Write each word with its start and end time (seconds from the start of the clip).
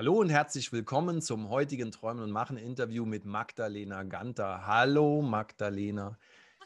Hallo 0.00 0.18
und 0.18 0.30
herzlich 0.30 0.72
willkommen 0.72 1.20
zum 1.20 1.50
heutigen 1.50 1.90
Träumen 1.92 2.22
und 2.22 2.30
Machen 2.30 2.56
Interview 2.56 3.04
mit 3.04 3.26
Magdalena 3.26 4.02
Ganter. 4.04 4.66
Hallo 4.66 5.20
Magdalena. 5.20 6.18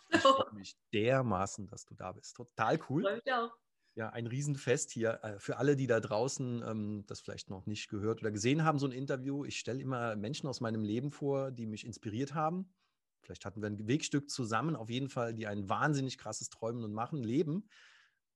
Ich 0.09 0.21
freue 0.21 0.55
mich 0.55 0.77
dermaßen, 0.93 1.67
dass 1.67 1.85
du 1.85 1.97
da 1.97 2.13
bist. 2.13 2.37
Total 2.37 2.79
cool. 2.89 3.03
Freue 3.03 3.17
mich 3.17 3.33
auch. 3.33 3.51
Ja, 3.97 4.11
ein 4.11 4.29
Riesenfest 4.29 4.93
hier. 4.93 5.19
Äh, 5.25 5.41
für 5.41 5.57
alle, 5.57 5.75
die 5.75 5.89
da 5.89 5.99
draußen 5.99 6.63
ähm, 6.65 7.05
das 7.09 7.23
vielleicht 7.23 7.51
noch 7.51 7.67
nicht 7.67 7.89
gehört 7.89 8.21
oder 8.21 8.31
gesehen 8.31 8.63
haben, 8.63 8.79
so 8.79 8.87
ein 8.87 8.93
Interview. 8.93 9.45
Ich 9.45 9.59
stelle 9.59 9.81
immer 9.81 10.15
Menschen 10.15 10.47
aus 10.47 10.61
meinem 10.61 10.85
Leben 10.85 11.11
vor, 11.11 11.51
die 11.51 11.67
mich 11.67 11.85
inspiriert 11.85 12.35
haben. 12.35 12.73
Vielleicht 13.23 13.45
hatten 13.45 13.61
wir 13.61 13.67
ein 13.69 13.89
Wegstück 13.89 14.31
zusammen, 14.31 14.77
auf 14.77 14.91
jeden 14.91 15.09
Fall, 15.09 15.35
die 15.35 15.49
ein 15.49 15.69
wahnsinnig 15.69 16.19
krasses 16.19 16.51
Träumen 16.51 16.85
und 16.85 16.93
Machen 16.93 17.25
leben. 17.25 17.69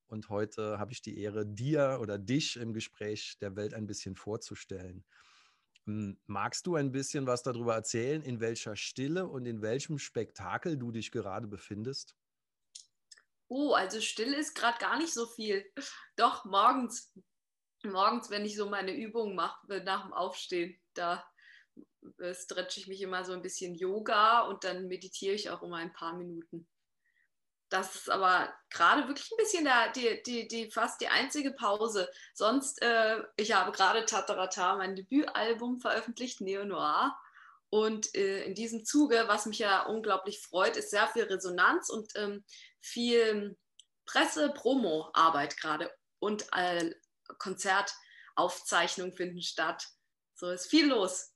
Und 0.09 0.31
heute 0.31 0.79
habe 0.79 0.93
ich 0.93 1.03
die 1.03 1.21
Ehre, 1.21 1.47
dir 1.47 1.99
oder 2.01 2.19
dich 2.19 2.57
im 2.57 2.73
Gespräch 2.73 3.37
der 3.41 3.57
Welt 3.57 3.75
ein 3.75 3.87
bisschen 3.87 4.17
vorzustellen. 4.17 5.05
Hm, 5.85 6.19
magst 6.27 6.67
du 6.67 6.77
ein 6.77 6.93
bisschen 6.93 7.27
was 7.27 7.43
darüber 7.43 7.75
erzählen, 7.75 8.23
in 8.23 8.41
welcher 8.41 8.75
Stille 8.75 9.27
und 9.27 9.47
in 9.47 9.63
welchem 9.63 9.99
Spektakel 9.99 10.79
du 10.79 10.91
dich 10.93 11.11
gerade 11.11 11.47
befindest? 11.47 12.17
Oh, 13.49 13.73
also 13.73 14.01
Stille 14.01 14.37
ist 14.37 14.55
gerade 14.55 14.79
gar 14.79 14.99
nicht 14.99 15.13
so 15.13 15.27
viel. 15.27 15.65
Doch, 16.17 16.45
morgens. 16.45 17.15
Morgens, 17.85 18.29
wenn 18.29 18.45
ich 18.45 18.57
so 18.57 18.69
meine 18.69 18.95
Übungen 18.95 19.37
mache, 19.37 19.83
nach 19.85 20.03
dem 20.03 20.13
Aufstehen, 20.13 20.79
da 20.95 21.25
äh, 22.19 22.35
stretche 22.35 22.81
ich 22.81 22.89
mich 22.89 23.01
immer 23.03 23.25
so 23.25 23.33
ein 23.33 23.43
bisschen 23.43 23.75
Yoga 23.75 24.41
und 24.41 24.65
dann 24.65 24.89
meditiere 24.89 25.35
ich 25.35 25.49
auch 25.51 25.63
immer 25.63 25.77
ein 25.77 25.93
paar 25.93 26.17
Minuten 26.17 26.67
das 27.69 27.95
ist 27.95 28.11
aber 28.11 28.53
gerade 28.71 29.07
wirklich 29.09 29.31
ein 29.31 29.37
bisschen 29.37 29.65
der, 29.65 29.93
die, 29.93 30.23
die, 30.25 30.49
die, 30.49 30.71
fast 30.71 31.01
die 31.01 31.09
einzige 31.09 31.53
Pause. 31.53 32.09
Sonst, 32.35 32.81
äh, 32.83 33.23
ich 33.37 33.53
habe 33.53 33.73
gerade 33.73 34.05
Tatarata, 34.05 34.77
mein 34.77 34.97
Debütalbum 34.97 35.81
veröffentlicht, 35.81 36.41
Neo 36.41 36.65
Noir. 36.65 37.17
Und 37.71 38.15
äh, 38.15 38.45
in 38.45 38.55
diesem 38.55 38.85
Zuge, 38.85 39.25
was 39.27 39.45
mich 39.45 39.59
ja 39.59 39.83
unglaublich 39.83 40.41
freut, 40.41 40.77
ist 40.77 40.91
sehr 40.91 41.07
viel 41.09 41.25
Resonanz 41.25 41.91
und 41.91 42.11
ähm, 42.17 42.43
viel 42.81 43.57
Presse-Promo-Arbeit 44.07 45.59
gerade. 45.59 45.91
Und 46.19 46.47
äh, 46.57 46.91
Konzertaufzeichnungen 47.39 49.13
finden 49.13 49.43
statt. 49.43 49.87
So 50.35 50.49
ist 50.49 50.69
viel 50.69 50.89
los. 50.89 51.35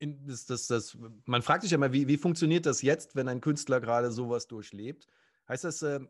Das, 0.00 0.44
das, 0.44 0.66
das, 0.66 0.98
man 1.24 1.42
fragt 1.42 1.62
sich 1.62 1.70
ja 1.70 1.78
mal, 1.78 1.92
wie, 1.92 2.06
wie 2.08 2.18
funktioniert 2.18 2.66
das 2.66 2.82
jetzt, 2.82 3.16
wenn 3.16 3.28
ein 3.28 3.40
Künstler 3.40 3.80
gerade 3.80 4.12
sowas 4.12 4.46
durchlebt? 4.46 5.06
Heißt 5.48 5.64
das, 5.64 5.82
äh, 5.82 6.00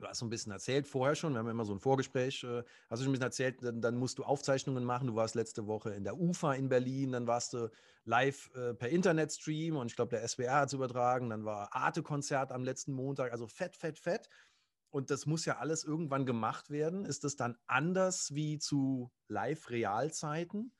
du 0.00 0.06
hast 0.06 0.18
so 0.18 0.26
ein 0.26 0.30
bisschen 0.30 0.52
erzählt 0.52 0.86
vorher 0.86 1.14
schon, 1.14 1.32
wir 1.32 1.38
haben 1.38 1.48
immer 1.48 1.64
so 1.64 1.72
ein 1.72 1.80
Vorgespräch, 1.80 2.42
äh, 2.44 2.62
hast 2.88 3.00
du 3.00 3.04
schon 3.04 3.10
ein 3.10 3.12
bisschen 3.12 3.24
erzählt, 3.24 3.62
dann, 3.62 3.80
dann, 3.80 3.96
musst 3.96 4.18
du 4.18 4.24
Aufzeichnungen 4.24 4.84
machen. 4.84 5.08
Du 5.08 5.14
warst 5.14 5.34
letzte 5.34 5.66
Woche 5.66 5.90
in 5.90 6.04
der 6.04 6.18
UFA 6.18 6.54
in 6.54 6.68
Berlin, 6.68 7.12
dann 7.12 7.26
warst 7.26 7.52
du 7.52 7.70
live 8.04 8.50
äh, 8.54 8.74
per 8.74 8.88
Internetstream 8.88 9.76
und 9.76 9.88
ich 9.88 9.96
glaube, 9.96 10.10
der 10.10 10.26
SWR 10.26 10.60
hat 10.60 10.68
es 10.68 10.72
übertragen. 10.72 11.30
Dann 11.30 11.44
war 11.44 11.74
Arte-Konzert 11.74 12.52
am 12.52 12.64
letzten 12.64 12.92
Montag, 12.92 13.32
also 13.32 13.46
fett, 13.46 13.76
fett, 13.76 13.98
fett. 13.98 14.28
Und 14.90 15.10
das 15.10 15.24
muss 15.26 15.44
ja 15.44 15.58
alles 15.58 15.84
irgendwann 15.84 16.26
gemacht 16.26 16.70
werden. 16.70 17.04
Ist 17.04 17.22
das 17.22 17.36
dann 17.36 17.56
anders 17.66 18.34
wie 18.34 18.58
zu 18.58 19.12
Live-Realzeiten? 19.28 20.72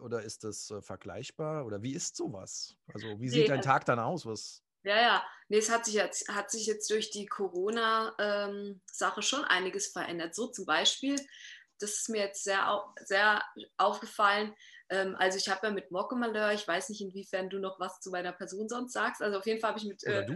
Oder 0.00 0.22
ist 0.22 0.44
das 0.44 0.70
äh, 0.70 0.80
vergleichbar? 0.80 1.66
Oder 1.66 1.82
wie 1.82 1.92
ist 1.92 2.16
sowas? 2.16 2.76
Also, 2.94 3.20
wie 3.20 3.28
sieht 3.28 3.42
nee, 3.42 3.48
dein 3.48 3.62
Tag 3.62 3.84
dann 3.84 3.98
aus? 3.98 4.24
Was 4.24 4.62
ja, 4.86 5.00
ja. 5.00 5.26
Nee, 5.48 5.58
es 5.58 5.70
hat 5.70 5.84
sich 5.84 5.94
jetzt, 5.94 6.28
hat 6.28 6.50
sich 6.50 6.66
jetzt 6.66 6.88
durch 6.90 7.10
die 7.10 7.26
Corona-Sache 7.26 9.16
ähm, 9.16 9.22
schon 9.22 9.44
einiges 9.44 9.88
verändert. 9.88 10.34
So 10.34 10.46
zum 10.46 10.64
Beispiel, 10.64 11.16
das 11.78 11.98
ist 11.98 12.08
mir 12.08 12.22
jetzt 12.22 12.44
sehr, 12.44 12.82
sehr 13.04 13.42
aufgefallen. 13.76 14.54
Ähm, 14.88 15.16
also 15.18 15.38
ich 15.38 15.48
habe 15.48 15.66
ja 15.66 15.72
mit 15.72 15.90
Mocke 15.90 16.16
Malheur, 16.16 16.52
ich 16.52 16.66
weiß 16.66 16.88
nicht, 16.88 17.00
inwiefern 17.00 17.50
du 17.50 17.58
noch 17.58 17.80
was 17.80 18.00
zu 18.00 18.10
meiner 18.10 18.32
Person 18.32 18.68
sonst 18.68 18.92
sagst. 18.92 19.22
Also 19.22 19.38
auf 19.38 19.46
jeden 19.46 19.60
Fall 19.60 19.70
habe 19.70 19.80
ich 19.80 19.86
mit, 19.86 20.04
äh, 20.04 20.26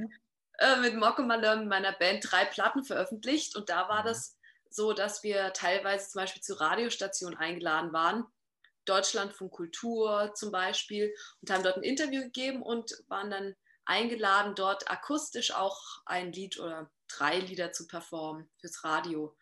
äh, 0.58 0.76
mit 0.80 0.96
Mocke 0.96 1.22
Malheur, 1.22 1.56
mit 1.56 1.68
meiner 1.68 1.92
Band, 1.92 2.26
drei 2.28 2.44
Platten 2.44 2.84
veröffentlicht. 2.84 3.56
Und 3.56 3.68
da 3.68 3.88
war 3.88 4.02
mhm. 4.02 4.08
das 4.08 4.36
so, 4.68 4.92
dass 4.92 5.22
wir 5.22 5.52
teilweise 5.52 6.08
zum 6.08 6.22
Beispiel 6.22 6.42
zu 6.42 6.54
Radiostationen 6.54 7.38
eingeladen 7.38 7.92
waren. 7.92 8.24
Deutschland 8.84 9.32
von 9.32 9.50
Kultur 9.50 10.32
zum 10.34 10.50
Beispiel 10.50 11.14
und 11.40 11.50
haben 11.50 11.62
dort 11.62 11.76
ein 11.76 11.82
Interview 11.82 12.22
gegeben 12.22 12.62
und 12.62 12.92
waren 13.08 13.30
dann 13.30 13.54
eingeladen, 13.84 14.54
dort 14.54 14.90
akustisch 14.90 15.52
auch 15.52 15.80
ein 16.06 16.32
Lied 16.32 16.58
oder 16.58 16.90
drei 17.08 17.38
Lieder 17.38 17.72
zu 17.72 17.86
performen 17.86 18.48
fürs 18.60 18.84
Radio. 18.84 19.36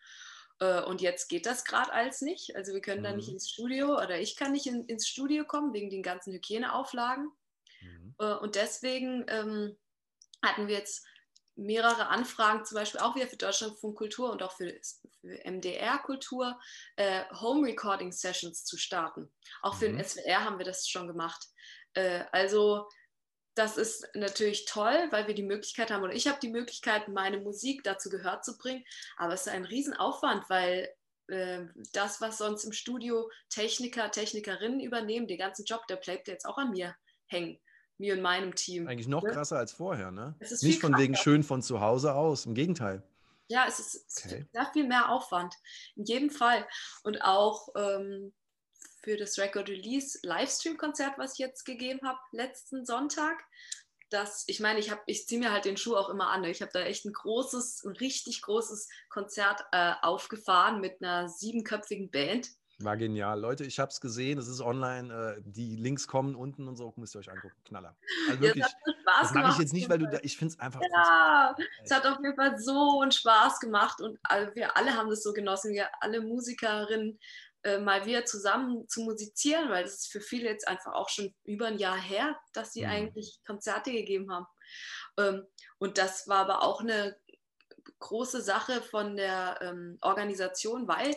Äh, 0.59 0.81
und 0.83 1.01
jetzt 1.01 1.29
geht 1.29 1.45
das 1.45 1.65
gerade 1.65 1.91
alles 1.91 2.21
nicht. 2.21 2.55
Also 2.55 2.73
wir 2.73 2.81
können 2.81 3.01
mhm. 3.01 3.05
da 3.05 3.15
nicht 3.15 3.27
mhm. 3.27 3.35
ins 3.35 3.49
Studio 3.49 3.95
oder 3.95 4.19
ich 4.19 4.35
kann 4.35 4.51
nicht 4.51 4.67
in, 4.67 4.85
ins 4.85 5.07
Studio 5.07 5.45
kommen 5.45 5.73
wegen 5.73 5.89
den 5.89 6.03
ganzen 6.03 6.33
Hygieneauflagen. 6.33 7.31
Mhm. 7.81 8.15
Äh, 8.19 8.33
und 8.33 8.55
deswegen 8.55 9.25
ähm, 9.27 9.77
hatten 10.43 10.67
wir 10.67 10.75
jetzt 10.75 11.05
mehrere 11.55 12.07
Anfragen, 12.07 12.63
zum 12.63 12.75
Beispiel 12.75 13.01
auch 13.01 13.15
wieder 13.15 13.27
für 13.27 13.35
Deutschlandfunk 13.35 13.97
Kultur 13.97 14.31
und 14.31 14.41
auch 14.41 14.53
für, 14.53 14.79
für 15.19 15.39
MDR 15.43 15.99
Kultur, 15.99 16.59
äh, 16.95 17.23
Home 17.41 17.67
Recording 17.67 18.11
Sessions 18.11 18.63
zu 18.63 18.77
starten. 18.77 19.31
Auch 19.61 19.75
für 19.75 19.89
mhm. 19.89 19.97
den 19.97 20.05
SWR 20.05 20.45
haben 20.45 20.57
wir 20.57 20.65
das 20.65 20.87
schon 20.87 21.07
gemacht. 21.07 21.47
Äh, 21.93 22.23
also 22.31 22.87
das 23.59 23.75
ist 23.75 24.07
natürlich 24.13 24.65
toll, 24.65 25.07
weil 25.11 25.27
wir 25.27 25.35
die 25.35 25.43
Möglichkeit 25.43 25.91
haben, 25.91 26.01
oder 26.01 26.13
ich 26.13 26.27
habe 26.27 26.39
die 26.41 26.49
Möglichkeit, 26.49 27.09
meine 27.09 27.41
Musik 27.41 27.83
dazu 27.83 28.09
gehört 28.09 28.45
zu 28.45 28.57
bringen. 28.57 28.85
Aber 29.17 29.33
es 29.33 29.41
ist 29.41 29.49
ein 29.49 29.65
Riesenaufwand, 29.65 30.49
weil 30.49 30.87
äh, 31.27 31.65
das, 31.91 32.21
was 32.21 32.37
sonst 32.37 32.63
im 32.63 32.71
Studio 32.71 33.29
Techniker, 33.49 34.11
Technikerinnen 34.11 34.79
übernehmen, 34.79 35.27
den 35.27 35.37
ganzen 35.37 35.65
Job, 35.65 35.85
der 35.87 35.97
bleibt 35.97 36.29
jetzt 36.29 36.45
auch 36.45 36.57
an 36.57 36.71
mir 36.71 36.95
hängen. 37.27 37.59
Mir 37.97 38.13
und 38.13 38.21
meinem 38.21 38.55
Team. 38.55 38.87
Eigentlich 38.87 39.09
noch 39.09 39.25
krasser 39.25 39.57
als 39.57 39.73
vorher, 39.73 40.09
ne? 40.09 40.33
Nicht 40.61 40.79
von 40.79 40.97
wegen 40.97 41.17
schön 41.17 41.43
von 41.43 41.61
zu 41.61 41.81
Hause 41.81 42.15
aus, 42.15 42.45
im 42.45 42.53
Gegenteil. 42.53 43.03
Ja, 43.49 43.65
es 43.67 43.79
ist, 43.79 44.23
okay. 44.25 44.45
sehr 44.53 44.69
viel 44.71 44.87
mehr 44.87 45.09
Aufwand. 45.09 45.53
In 45.97 46.05
jedem 46.05 46.29
Fall. 46.29 46.65
Und 47.03 47.21
auch 47.21 47.67
ähm, 47.75 48.31
für 49.01 49.17
das 49.17 49.37
Record 49.37 49.69
Release 49.69 50.19
Livestream-Konzert, 50.23 51.17
was 51.17 51.33
ich 51.33 51.39
jetzt 51.39 51.65
gegeben 51.65 52.01
habe, 52.03 52.19
letzten 52.31 52.85
Sonntag. 52.85 53.43
Das, 54.09 54.43
ich 54.47 54.59
meine, 54.59 54.79
ich, 54.79 54.91
ich 55.05 55.27
ziehe 55.27 55.39
mir 55.39 55.51
halt 55.51 55.65
den 55.65 55.77
Schuh 55.77 55.95
auch 55.95 56.09
immer 56.09 56.29
an. 56.29 56.43
Ich 56.43 56.61
habe 56.61 56.71
da 56.73 56.81
echt 56.81 57.05
ein 57.05 57.13
großes, 57.13 57.83
ein 57.85 57.95
richtig 57.97 58.41
großes 58.41 58.89
Konzert 59.09 59.63
äh, 59.71 59.93
aufgefahren 60.01 60.81
mit 60.81 61.01
einer 61.01 61.29
siebenköpfigen 61.29 62.09
Band. 62.09 62.49
War 62.81 62.95
genial. 62.95 63.37
Leute, 63.41 63.65
ich 63.65 63.77
habe 63.77 63.89
es 63.89 63.99
gesehen, 63.99 64.39
es 64.39 64.47
ist 64.47 64.61
online. 64.61 65.35
Äh, 65.37 65.41
die 65.45 65.75
Links 65.75 66.07
kommen 66.07 66.33
unten 66.33 66.67
und 66.69 66.77
so, 66.77 66.93
müsst 66.95 67.13
ihr 67.13 67.19
euch 67.19 67.29
angucken. 67.29 67.55
Knaller. 67.65 67.97
Also 68.29 68.41
wirklich, 68.41 68.65
das 69.05 69.33
mache 69.33 69.51
ich 69.51 69.57
jetzt 69.59 69.73
nicht, 69.73 69.89
weil 69.89 69.99
du 69.99 70.07
da, 70.07 70.19
ich 70.21 70.37
finde 70.37 70.53
es 70.53 70.59
einfach. 70.61 70.79
Ja, 70.93 71.53
es 71.83 71.91
hat 71.91 72.05
auf 72.05 72.19
jeden 72.23 72.37
Fall 72.37 72.57
so 72.57 73.01
einen 73.01 73.11
Spaß 73.11 73.59
gemacht 73.59 73.99
und 73.99 74.17
wir 74.53 74.77
alle 74.77 74.95
haben 74.95 75.09
das 75.09 75.23
so 75.23 75.33
genossen. 75.33 75.73
Wir 75.73 75.89
alle 75.99 76.21
Musikerinnen 76.21 77.19
äh, 77.63 77.79
mal 77.79 78.05
wieder 78.05 78.25
zusammen 78.25 78.87
zu 78.87 79.01
musizieren, 79.01 79.69
weil 79.69 79.83
das 79.83 79.95
ist 79.95 80.11
für 80.11 80.21
viele 80.21 80.49
jetzt 80.49 80.67
einfach 80.67 80.93
auch 80.93 81.09
schon 81.09 81.33
über 81.43 81.67
ein 81.67 81.77
Jahr 81.77 81.99
her, 81.99 82.39
dass 82.53 82.71
sie 82.71 82.83
mhm. 82.83 82.89
eigentlich 82.89 83.39
Konzerte 83.45 83.91
gegeben 83.91 84.31
haben. 84.31 84.45
Ähm, 85.17 85.45
und 85.77 85.97
das 85.97 86.27
war 86.27 86.39
aber 86.39 86.63
auch 86.63 86.81
eine 86.81 87.19
große 87.99 88.41
Sache 88.41 88.81
von 88.81 89.17
der 89.17 89.59
ähm, 89.61 89.97
Organisation, 90.01 90.87
weil, 90.87 91.13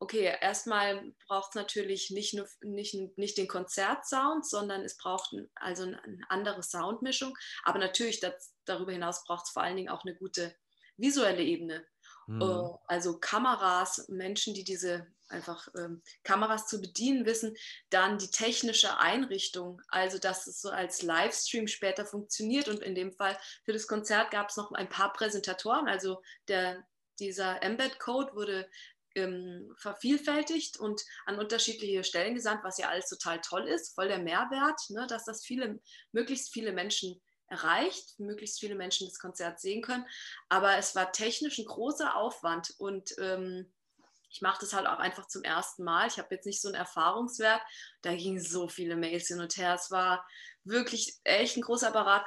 okay, 0.00 0.36
erstmal 0.40 1.12
braucht 1.28 1.50
es 1.50 1.54
natürlich 1.54 2.10
nicht, 2.10 2.34
nur, 2.34 2.48
nicht, 2.62 2.96
nicht 3.16 3.38
den 3.38 3.48
Konzertsound, 3.48 4.44
sondern 4.44 4.82
es 4.82 4.96
braucht 4.96 5.32
ein, 5.32 5.48
also 5.54 5.84
eine 5.84 6.20
andere 6.28 6.62
Soundmischung. 6.62 7.36
Aber 7.64 7.78
natürlich 7.78 8.20
das, 8.20 8.54
darüber 8.64 8.92
hinaus 8.92 9.24
braucht 9.24 9.46
es 9.46 9.52
vor 9.52 9.62
allen 9.62 9.76
Dingen 9.76 9.90
auch 9.90 10.04
eine 10.04 10.16
gute 10.16 10.56
visuelle 10.96 11.42
Ebene. 11.42 11.86
Mhm. 12.26 12.42
Äh, 12.42 12.76
also 12.86 13.18
Kameras, 13.18 14.08
Menschen, 14.08 14.54
die 14.54 14.64
diese 14.64 15.06
einfach 15.28 15.68
ähm, 15.76 16.02
Kameras 16.22 16.66
zu 16.66 16.80
bedienen 16.80 17.26
wissen, 17.26 17.56
dann 17.90 18.18
die 18.18 18.30
technische 18.30 18.98
Einrichtung, 18.98 19.80
also 19.88 20.18
dass 20.18 20.46
es 20.46 20.60
so 20.60 20.70
als 20.70 21.02
Livestream 21.02 21.66
später 21.66 22.06
funktioniert 22.06 22.68
und 22.68 22.80
in 22.80 22.94
dem 22.94 23.12
Fall 23.12 23.38
für 23.64 23.72
das 23.72 23.86
Konzert 23.86 24.30
gab 24.30 24.48
es 24.48 24.56
noch 24.56 24.72
ein 24.72 24.88
paar 24.88 25.12
Präsentatoren, 25.12 25.88
also 25.88 26.22
der, 26.48 26.86
dieser 27.18 27.62
Embed-Code 27.62 28.34
wurde 28.34 28.68
ähm, 29.14 29.74
vervielfältigt 29.76 30.78
und 30.78 31.02
an 31.26 31.38
unterschiedliche 31.38 32.04
Stellen 32.04 32.34
gesandt, 32.34 32.64
was 32.64 32.78
ja 32.78 32.88
alles 32.88 33.08
total 33.08 33.40
toll 33.40 33.66
ist, 33.66 33.94
voll 33.94 34.08
der 34.08 34.18
Mehrwert, 34.18 34.80
ne, 34.90 35.06
dass 35.08 35.24
das 35.24 35.44
viele, 35.44 35.80
möglichst 36.12 36.52
viele 36.52 36.72
Menschen 36.72 37.20
erreicht, 37.48 38.18
möglichst 38.18 38.60
viele 38.60 38.74
Menschen 38.74 39.08
das 39.08 39.18
Konzert 39.18 39.60
sehen 39.60 39.82
können. 39.82 40.06
Aber 40.48 40.76
es 40.76 40.94
war 40.94 41.12
technisch 41.12 41.58
ein 41.58 41.64
großer 41.64 42.14
Aufwand 42.14 42.74
und 42.78 43.14
ähm, 43.18 43.72
ich 44.30 44.42
mache 44.42 44.58
das 44.60 44.72
halt 44.72 44.86
auch 44.86 44.98
einfach 44.98 45.26
zum 45.26 45.42
ersten 45.42 45.84
Mal. 45.84 46.06
Ich 46.06 46.18
habe 46.18 46.34
jetzt 46.34 46.46
nicht 46.46 46.60
so 46.60 46.68
einen 46.68 46.74
Erfahrungswert. 46.74 47.60
Da 48.02 48.14
gingen 48.14 48.40
so 48.40 48.68
viele 48.68 48.96
Mails 48.96 49.28
hin 49.28 49.40
und 49.40 49.56
her. 49.56 49.74
Es 49.74 49.90
war 49.90 50.26
wirklich 50.64 51.18
echt 51.24 51.56
ein 51.56 51.62
großer 51.62 51.88
Apparat. 51.88 52.26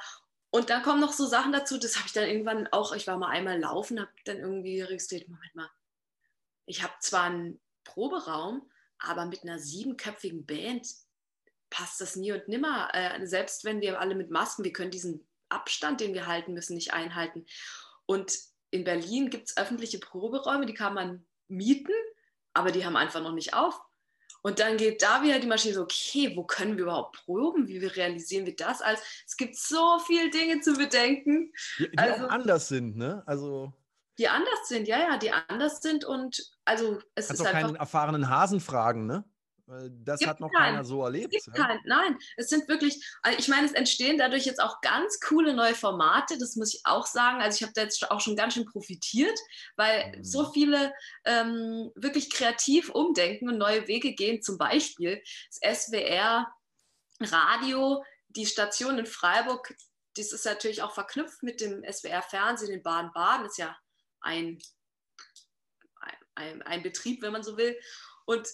Und 0.50 0.70
dann 0.70 0.84
kommen 0.84 1.00
noch 1.00 1.14
so 1.14 1.26
Sachen 1.26 1.54
dazu, 1.54 1.78
das 1.78 1.96
habe 1.96 2.08
ich 2.08 2.14
dann 2.14 2.28
irgendwann 2.28 2.68
auch, 2.68 2.94
ich 2.94 3.08
war 3.08 3.18
mal 3.18 3.30
einmal 3.30 3.60
laufen, 3.60 4.02
habe 4.02 4.12
dann 4.26 4.38
irgendwie 4.38 4.82
registriert, 4.82 5.30
Moment 5.30 5.56
mal, 5.56 5.70
ich 6.66 6.84
habe 6.84 6.94
zwar 7.00 7.24
einen 7.24 7.62
Proberaum, 7.84 8.70
Aber 9.00 9.26
mit 9.26 9.44
einer 9.44 9.60
siebenköpfigen 9.60 10.46
Band 10.46 10.88
passt 11.70 12.02
das 12.02 12.16
nie 12.16 12.34
und 12.34 12.48
nimmer. 12.48 12.90
Äh, 12.94 13.26
selbst 13.26 13.64
wenn 13.64 13.82
wir 13.82 14.00
alle 14.00 14.14
mit 14.14 14.30
Masken, 14.30 14.64
wir 14.64 14.74
können 14.74 14.92
diesen 14.92 15.26
Abstand, 15.50 16.02
den 16.02 16.14
wir 16.14 16.28
halten 16.28 16.54
müssen, 16.54 16.76
nicht 16.76 16.94
einhalten. 16.94 17.46
Und 18.06 18.38
in 18.72 18.84
Berlin 18.84 19.30
gibt 19.30 19.50
es 19.50 19.58
öffentliche 19.58 20.00
Proberäume, 20.00 20.66
die 20.66 20.74
kann 20.74 20.94
man 20.94 21.26
mieten, 21.52 21.94
aber 22.54 22.72
die 22.72 22.86
haben 22.86 22.96
einfach 22.96 23.22
noch 23.22 23.34
nicht 23.34 23.54
auf. 23.54 23.80
Und 24.44 24.60
dann 24.60 24.78
geht 24.78 25.04
da 25.04 25.22
wieder 25.22 25.40
die 25.40 25.48
Maschine 25.48 25.76
so, 25.76 25.84
okay, 25.84 26.36
wo 26.36 26.44
können 26.44 26.76
wir 26.76 26.86
überhaupt 26.86 27.24
proben? 27.26 27.68
Wie 27.68 27.78
realisieren 27.78 28.48
wir 28.48 28.56
das? 28.56 28.82
Also, 28.82 29.04
es 29.28 29.38
gibt 29.38 29.56
so 29.56 30.00
viele 30.00 30.32
Dinge 30.32 30.62
zu 30.62 30.74
bedenken. 30.74 31.54
Die, 31.78 31.92
die 31.92 31.98
also, 31.98 32.26
anders 32.26 32.68
sind, 32.68 32.98
ne? 32.98 33.22
Also 33.28 33.72
die 34.18 34.28
anders 34.28 34.68
sind, 34.68 34.88
ja, 34.88 35.00
ja, 35.00 35.18
die 35.18 35.32
anders 35.32 35.82
sind 35.82 36.06
und 36.06 36.52
also 36.66 37.00
es 37.16 37.28
Kannst 37.28 37.42
ist 37.42 37.48
auch 37.48 37.52
keinen 37.52 37.76
erfahrenen 37.76 38.30
Hasen 38.30 38.60
fragen, 38.60 39.08
ne? 39.08 39.24
Das 40.04 40.26
hat 40.26 40.40
noch 40.40 40.52
keinen. 40.52 40.74
keiner 40.74 40.84
so 40.84 41.04
erlebt. 41.04 41.34
Es 41.36 41.46
gibt 41.46 41.58
ja? 41.58 41.66
keinen. 41.66 41.82
Nein, 41.86 42.18
es 42.38 42.50
sind 42.50 42.68
wirklich, 42.68 43.04
also 43.22 43.40
ich 43.40 43.48
meine, 43.48 43.66
es 43.66 43.74
entstehen 43.74 44.18
dadurch 44.18 44.46
jetzt 44.46 44.62
auch 44.62 44.82
ganz 44.82 45.20
coole 45.20 45.54
neue 45.54 45.76
Formate, 45.76 46.38
das 46.38 46.56
muss 46.56 46.74
ich 46.74 46.82
auch 46.84 47.06
sagen. 47.06 47.42
Also 47.42 47.58
ich 47.58 47.64
habe 47.64 47.74
da 47.74 47.84
jetzt 47.84 48.10
auch 48.12 48.20
schon 48.20 48.36
ganz 48.36 48.54
schön 48.54 48.66
profitiert, 48.66 49.38
weil 49.78 50.18
mhm. 50.18 50.24
so 50.24 50.52
viele 50.52 50.94
ähm, 51.26 51.92
wirklich 51.96 52.30
kreativ 52.30 52.90
umdenken 52.90 53.50
und 53.50 53.58
neue 53.58 53.88
Wege 53.88 54.14
gehen. 54.14 54.42
Zum 54.42 54.58
Beispiel 54.58 55.22
das 55.62 55.84
SWR 55.84 56.48
Radio, 57.20 58.04
die 58.30 58.46
Station 58.46 58.98
in 58.98 59.06
Freiburg, 59.06 59.74
das 60.16 60.34
ist 60.34 60.46
natürlich 60.46 60.82
auch 60.82 60.94
verknüpft 60.94 61.44
mit 61.44 61.62
dem 61.62 61.84
SWR 61.90 62.22
Fernsehen 62.22 62.74
in 62.74 62.84
Baden-Baden, 62.84 63.46
ist 63.46 63.58
ja 63.58 63.78
ein, 64.20 64.60
ein, 66.36 66.62
ein 66.64 66.84
Betrieb, 66.84 67.22
wenn 67.22 67.32
man 67.32 67.44
so 67.44 67.58
will. 67.58 67.80
Und 68.26 68.48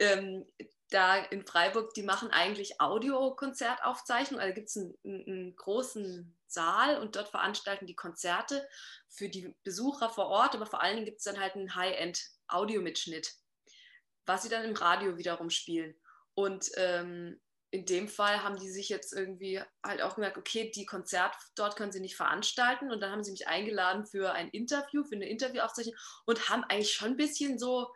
ähm, 0.00 0.46
da 0.90 1.18
in 1.18 1.46
Freiburg, 1.46 1.94
die 1.94 2.02
machen 2.02 2.30
eigentlich 2.30 2.80
Audiokonzertaufzeichnungen. 2.80 4.42
Also 4.42 4.54
gibt 4.54 4.68
es 4.68 4.76
einen, 4.76 4.94
einen, 5.04 5.56
großen 5.56 6.36
Saal 6.46 6.98
und 6.98 7.14
dort 7.14 7.28
veranstalten 7.28 7.86
die 7.86 7.94
Konzerte 7.94 8.68
für 9.08 9.28
die 9.28 9.54
Besucher 9.62 10.10
vor 10.10 10.26
Ort, 10.26 10.54
aber 10.54 10.66
vor 10.66 10.82
allen 10.82 10.96
Dingen 10.96 11.06
gibt 11.06 11.18
es 11.18 11.24
dann 11.24 11.38
halt 11.38 11.54
einen 11.54 11.76
High-End-Audiomitschnitt, 11.76 13.34
was 14.26 14.42
sie 14.42 14.48
dann 14.48 14.64
im 14.64 14.74
Radio 14.74 15.16
wiederum 15.16 15.50
spielen. 15.50 15.94
Und 16.34 16.70
ähm, 16.76 17.40
in 17.72 17.86
dem 17.86 18.08
Fall 18.08 18.42
haben 18.42 18.58
die 18.58 18.68
sich 18.68 18.88
jetzt 18.88 19.12
irgendwie 19.12 19.62
halt 19.84 20.02
auch 20.02 20.16
gemerkt, 20.16 20.38
okay, 20.38 20.72
die 20.74 20.86
Konzerte 20.86 21.36
dort 21.54 21.76
können 21.76 21.92
sie 21.92 22.00
nicht 22.00 22.16
veranstalten. 22.16 22.90
Und 22.90 23.00
dann 23.00 23.12
haben 23.12 23.22
sie 23.22 23.30
mich 23.30 23.46
eingeladen 23.46 24.06
für 24.06 24.32
ein 24.32 24.48
Interview, 24.48 25.04
für 25.04 25.14
eine 25.14 25.28
Interviewaufzeichnung 25.28 25.94
und 26.26 26.48
haben 26.48 26.64
eigentlich 26.64 26.92
schon 26.92 27.12
ein 27.12 27.16
bisschen 27.16 27.60
so 27.60 27.92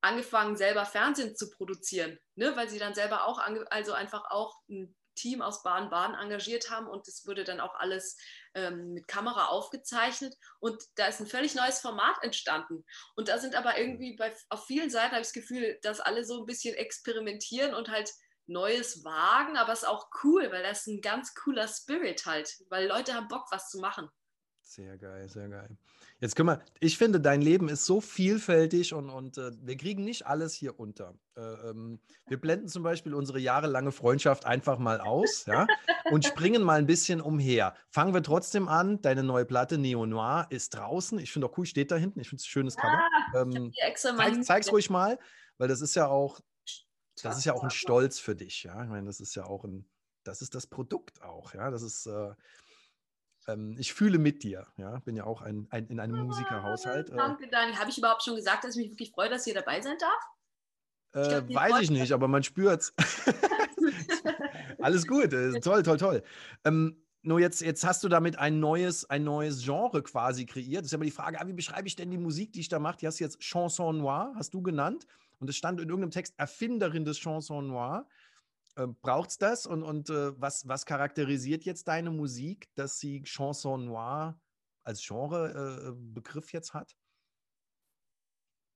angefangen, 0.00 0.56
selber 0.56 0.84
Fernsehen 0.84 1.36
zu 1.36 1.50
produzieren, 1.50 2.18
ne? 2.36 2.54
weil 2.56 2.68
sie 2.68 2.78
dann 2.78 2.94
selber 2.94 3.24
auch, 3.26 3.38
also 3.70 3.92
einfach 3.92 4.30
auch 4.30 4.60
ein 4.68 4.94
Team 5.18 5.42
aus 5.42 5.62
Baden-Baden 5.62 6.14
engagiert 6.14 6.70
haben 6.70 6.86
und 6.86 7.06
es 7.08 7.26
wurde 7.26 7.42
dann 7.44 7.60
auch 7.60 7.74
alles 7.74 8.16
ähm, 8.54 8.92
mit 8.94 9.08
Kamera 9.08 9.46
aufgezeichnet 9.46 10.34
und 10.60 10.80
da 10.94 11.06
ist 11.06 11.20
ein 11.20 11.26
völlig 11.26 11.54
neues 11.54 11.80
Format 11.80 12.22
entstanden. 12.22 12.84
Und 13.16 13.28
da 13.28 13.38
sind 13.38 13.56
aber 13.56 13.78
irgendwie 13.78 14.16
bei, 14.16 14.34
auf 14.48 14.66
vielen 14.66 14.90
Seiten, 14.90 15.10
habe 15.10 15.20
ich 15.20 15.26
das 15.26 15.32
Gefühl, 15.32 15.78
dass 15.82 16.00
alle 16.00 16.24
so 16.24 16.40
ein 16.40 16.46
bisschen 16.46 16.74
experimentieren 16.76 17.74
und 17.74 17.88
halt 17.88 18.12
Neues 18.46 19.04
wagen, 19.04 19.58
aber 19.58 19.72
es 19.74 19.80
ist 19.80 19.88
auch 19.88 20.08
cool, 20.24 20.50
weil 20.50 20.62
das 20.62 20.80
ist 20.80 20.86
ein 20.86 21.00
ganz 21.02 21.34
cooler 21.34 21.68
Spirit 21.68 22.24
halt, 22.24 22.50
weil 22.70 22.86
Leute 22.86 23.12
haben 23.12 23.28
Bock, 23.28 23.46
was 23.50 23.68
zu 23.68 23.78
machen. 23.78 24.08
Sehr 24.62 24.96
geil, 24.96 25.28
sehr 25.28 25.48
geil. 25.48 25.76
Jetzt 26.20 26.34
können 26.34 26.48
wir, 26.48 26.62
ich 26.80 26.98
finde, 26.98 27.20
dein 27.20 27.40
Leben 27.40 27.68
ist 27.68 27.86
so 27.86 28.00
vielfältig 28.00 28.92
und, 28.92 29.08
und 29.08 29.38
äh, 29.38 29.52
wir 29.62 29.76
kriegen 29.76 30.02
nicht 30.02 30.26
alles 30.26 30.52
hier 30.52 30.78
unter. 30.80 31.14
Äh, 31.36 31.40
ähm, 31.40 32.00
wir 32.26 32.40
blenden 32.40 32.66
zum 32.66 32.82
Beispiel 32.82 33.14
unsere 33.14 33.38
jahrelange 33.38 33.92
Freundschaft 33.92 34.44
einfach 34.44 34.78
mal 34.78 35.00
aus 35.00 35.46
ja, 35.46 35.68
und 36.10 36.24
springen 36.24 36.62
mal 36.62 36.80
ein 36.80 36.86
bisschen 36.86 37.20
umher. 37.20 37.76
Fangen 37.90 38.14
wir 38.14 38.22
trotzdem 38.22 38.66
an. 38.66 39.00
Deine 39.00 39.22
neue 39.22 39.44
Platte 39.44 39.78
Neo 39.78 40.06
Noir 40.06 40.48
ist 40.50 40.74
draußen. 40.74 41.20
Ich 41.20 41.30
finde 41.30 41.46
auch 41.46 41.56
cool, 41.56 41.66
steht 41.66 41.92
da 41.92 41.96
hinten. 41.96 42.18
Ich 42.18 42.28
finde 42.28 42.40
es 42.40 42.46
ein 42.46 42.50
schönes 42.50 42.76
Cover. 42.76 42.98
Ah, 43.34 43.42
ähm, 43.42 43.72
zeig, 43.94 44.44
zeig's 44.44 44.72
ruhig 44.72 44.90
mal, 44.90 45.20
weil 45.56 45.68
das 45.68 45.80
ist 45.80 45.94
ja 45.94 46.08
auch, 46.08 46.40
das 47.22 47.38
ist 47.38 47.44
ja 47.44 47.52
auch 47.52 47.62
ein 47.62 47.70
Stolz 47.70 48.18
für 48.18 48.34
dich. 48.34 48.64
Ja, 48.64 48.82
ich 48.82 48.88
meine, 48.88 49.06
das 49.06 49.20
ist 49.20 49.36
ja 49.36 49.44
auch 49.44 49.62
ein, 49.64 49.88
das 50.24 50.42
ist 50.42 50.56
das 50.56 50.66
Produkt 50.66 51.22
auch. 51.22 51.54
Ja, 51.54 51.70
das 51.70 51.82
ist. 51.82 52.06
Äh, 52.06 52.34
ähm, 53.48 53.74
ich 53.78 53.92
fühle 53.92 54.18
mit 54.18 54.42
dir. 54.42 54.66
Ja, 54.76 55.00
bin 55.00 55.16
ja 55.16 55.24
auch 55.24 55.42
ein, 55.42 55.66
ein 55.70 55.86
in 55.88 55.98
einem 55.98 56.26
Musikerhaushalt. 56.26 57.10
Äh. 57.10 57.16
Danke, 57.16 57.48
Daniel. 57.48 57.78
Habe 57.78 57.90
ich 57.90 57.98
überhaupt 57.98 58.22
schon 58.22 58.36
gesagt, 58.36 58.64
dass 58.64 58.76
ich 58.76 58.82
mich 58.82 58.90
wirklich 58.92 59.10
freue, 59.10 59.30
dass 59.30 59.46
ihr 59.46 59.54
dabei 59.54 59.80
sein 59.80 59.96
darf? 59.98 61.22
Ich 61.24 61.28
glaub, 61.28 61.50
äh, 61.50 61.54
weiß 61.54 61.80
ich 61.80 61.90
nicht, 61.90 62.12
aber 62.12 62.28
man 62.28 62.42
spürt 62.42 62.82
es. 62.82 62.94
Alles 64.80 65.06
gut, 65.06 65.32
äh, 65.32 65.58
toll, 65.60 65.82
toll, 65.82 65.96
toll. 65.96 66.22
Ähm, 66.64 67.02
nur 67.22 67.40
jetzt, 67.40 67.62
jetzt 67.62 67.84
hast 67.84 68.04
du 68.04 68.08
damit 68.08 68.38
ein 68.38 68.60
neues, 68.60 69.08
ein 69.08 69.24
neues 69.24 69.64
Genre 69.64 70.02
quasi 70.02 70.44
kreiert. 70.44 70.82
Das 70.82 70.86
ist 70.86 70.92
ja 70.92 70.96
immer 70.96 71.06
die 71.06 71.10
Frage, 71.10 71.40
ah, 71.40 71.46
wie 71.46 71.54
beschreibe 71.54 71.88
ich 71.88 71.96
denn 71.96 72.10
die 72.10 72.18
Musik, 72.18 72.52
die 72.52 72.60
ich 72.60 72.68
da 72.68 72.78
mache? 72.78 72.98
Die 72.98 73.06
hast 73.06 73.18
du 73.18 73.24
jetzt 73.24 73.40
Chanson 73.40 73.98
Noir, 73.98 74.32
hast 74.36 74.52
du 74.54 74.62
genannt. 74.62 75.06
Und 75.40 75.48
es 75.48 75.56
stand 75.56 75.80
in 75.80 75.88
irgendeinem 75.88 76.10
Text 76.10 76.34
Erfinderin 76.36 77.04
des 77.04 77.18
Chanson 77.18 77.68
Noir. 77.68 78.06
Äh, 78.78 78.86
Braucht 79.02 79.30
es 79.30 79.38
das? 79.38 79.66
Und, 79.66 79.82
und 79.82 80.08
äh, 80.08 80.40
was, 80.40 80.66
was 80.68 80.86
charakterisiert 80.86 81.64
jetzt 81.64 81.88
deine 81.88 82.10
Musik, 82.10 82.68
dass 82.76 82.98
sie 82.98 83.22
Chanson 83.22 83.86
Noir 83.86 84.40
als 84.84 85.06
Genrebegriff 85.06 86.52
äh, 86.52 86.56
jetzt 86.56 86.72
hat? 86.72 86.94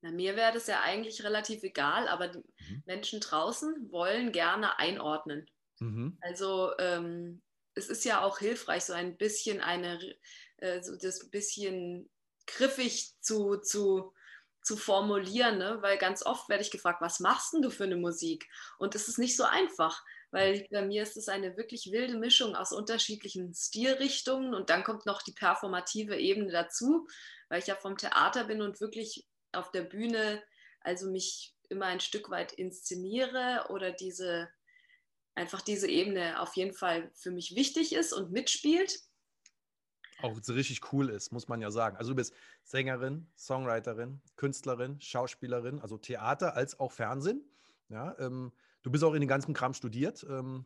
Na, 0.03 0.11
mir 0.11 0.35
wäre 0.35 0.53
das 0.53 0.67
ja 0.67 0.81
eigentlich 0.83 1.23
relativ 1.23 1.63
egal, 1.63 2.09
aber 2.09 2.29
die 2.29 2.39
mhm. 2.39 2.83
Menschen 2.85 3.21
draußen 3.21 3.91
wollen 3.93 4.33
gerne 4.33 4.79
einordnen. 4.79 5.49
Mhm. 5.79 6.19
Also 6.21 6.73
ähm, 6.79 7.41
es 7.75 7.89
ist 7.89 8.05
ja 8.05 8.23
auch 8.23 8.39
hilfreich, 8.39 8.85
so 8.85 8.93
ein 8.93 9.17
bisschen 9.17 9.61
eine, 9.61 10.01
äh, 10.57 10.83
so 10.83 10.97
das 10.97 11.31
bisschen 11.31 12.11
griffig 12.47 13.15
zu, 13.21 13.59
zu 13.59 14.13
zu 14.63 14.77
formulieren, 14.77 15.59
ne? 15.59 15.79
weil 15.81 15.99
ganz 15.99 16.25
oft 16.25 16.49
werde 16.49 16.63
ich 16.63 16.71
gefragt, 16.71 17.01
was 17.01 17.21
machst 17.21 17.53
denn 17.53 17.63
du 17.63 17.71
für 17.71 17.85
eine 17.85 17.97
Musik? 17.97 18.49
Und 18.79 18.95
es 18.95 19.09
ist 19.09 19.19
nicht 19.19 19.37
so 19.37 19.45
einfach, 19.45 20.05
weil 20.31 20.67
bei 20.71 20.83
mir 20.83 21.03
ist 21.03 21.17
es 21.17 21.29
eine 21.29 21.57
wirklich 21.57 21.91
wilde 21.91 22.17
Mischung 22.17 22.55
aus 22.55 22.73
unterschiedlichen 22.73 23.53
Stilrichtungen 23.55 24.55
und 24.55 24.71
dann 24.71 24.85
kommt 24.85 25.05
noch 25.05 25.23
die 25.23 25.33
performative 25.33 26.17
Ebene 26.17 26.53
dazu, 26.53 27.07
weil 27.49 27.59
ich 27.59 27.67
ja 27.67 27.75
vom 27.75 27.97
Theater 27.97 28.45
bin 28.45 28.63
und 28.63 28.81
wirklich 28.81 29.27
auf 29.53 29.71
der 29.73 29.83
Bühne 29.83 30.43
also 30.81 31.11
mich 31.11 31.55
immer 31.69 31.87
ein 31.87 32.01
Stück 32.01 32.31
weit 32.31 32.53
inszeniere 32.53 33.67
oder 33.71 33.93
diese 33.93 34.49
einfach 35.35 35.63
diese 35.63 35.89
Ebene 35.89 36.41
auf 36.41 36.57
jeden 36.57 36.75
Fall 36.75 37.11
für 37.15 37.31
mich 37.31 37.55
wichtig 37.55 37.95
ist 37.95 38.13
und 38.13 38.33
mitspielt 38.33 39.01
auch 40.23 40.37
richtig 40.49 40.93
cool 40.93 41.09
ist, 41.11 41.33
muss 41.33 41.49
man 41.49 41.61
ja 41.61 41.71
sagen. 41.71 41.97
Also 41.97 42.11
du 42.13 42.17
bist 42.17 42.35
Sängerin, 42.63 43.27
Songwriterin, 43.37 44.21
Künstlerin, 44.37 45.01
Schauspielerin, 45.01 45.81
also 45.81 45.99
Theater 45.99 46.57
als 46.57 46.79
auch 46.81 46.93
Fernsehen. 46.93 47.45
Ja, 47.89 48.17
ähm, 48.19 48.53
du 48.83 48.91
bist 48.91 49.05
auch 49.05 49.15
in 49.15 49.21
den 49.21 49.29
ganzen 49.29 49.55
Kram 49.55 49.75
studiert. 49.75 50.25
Ähm, 50.29 50.65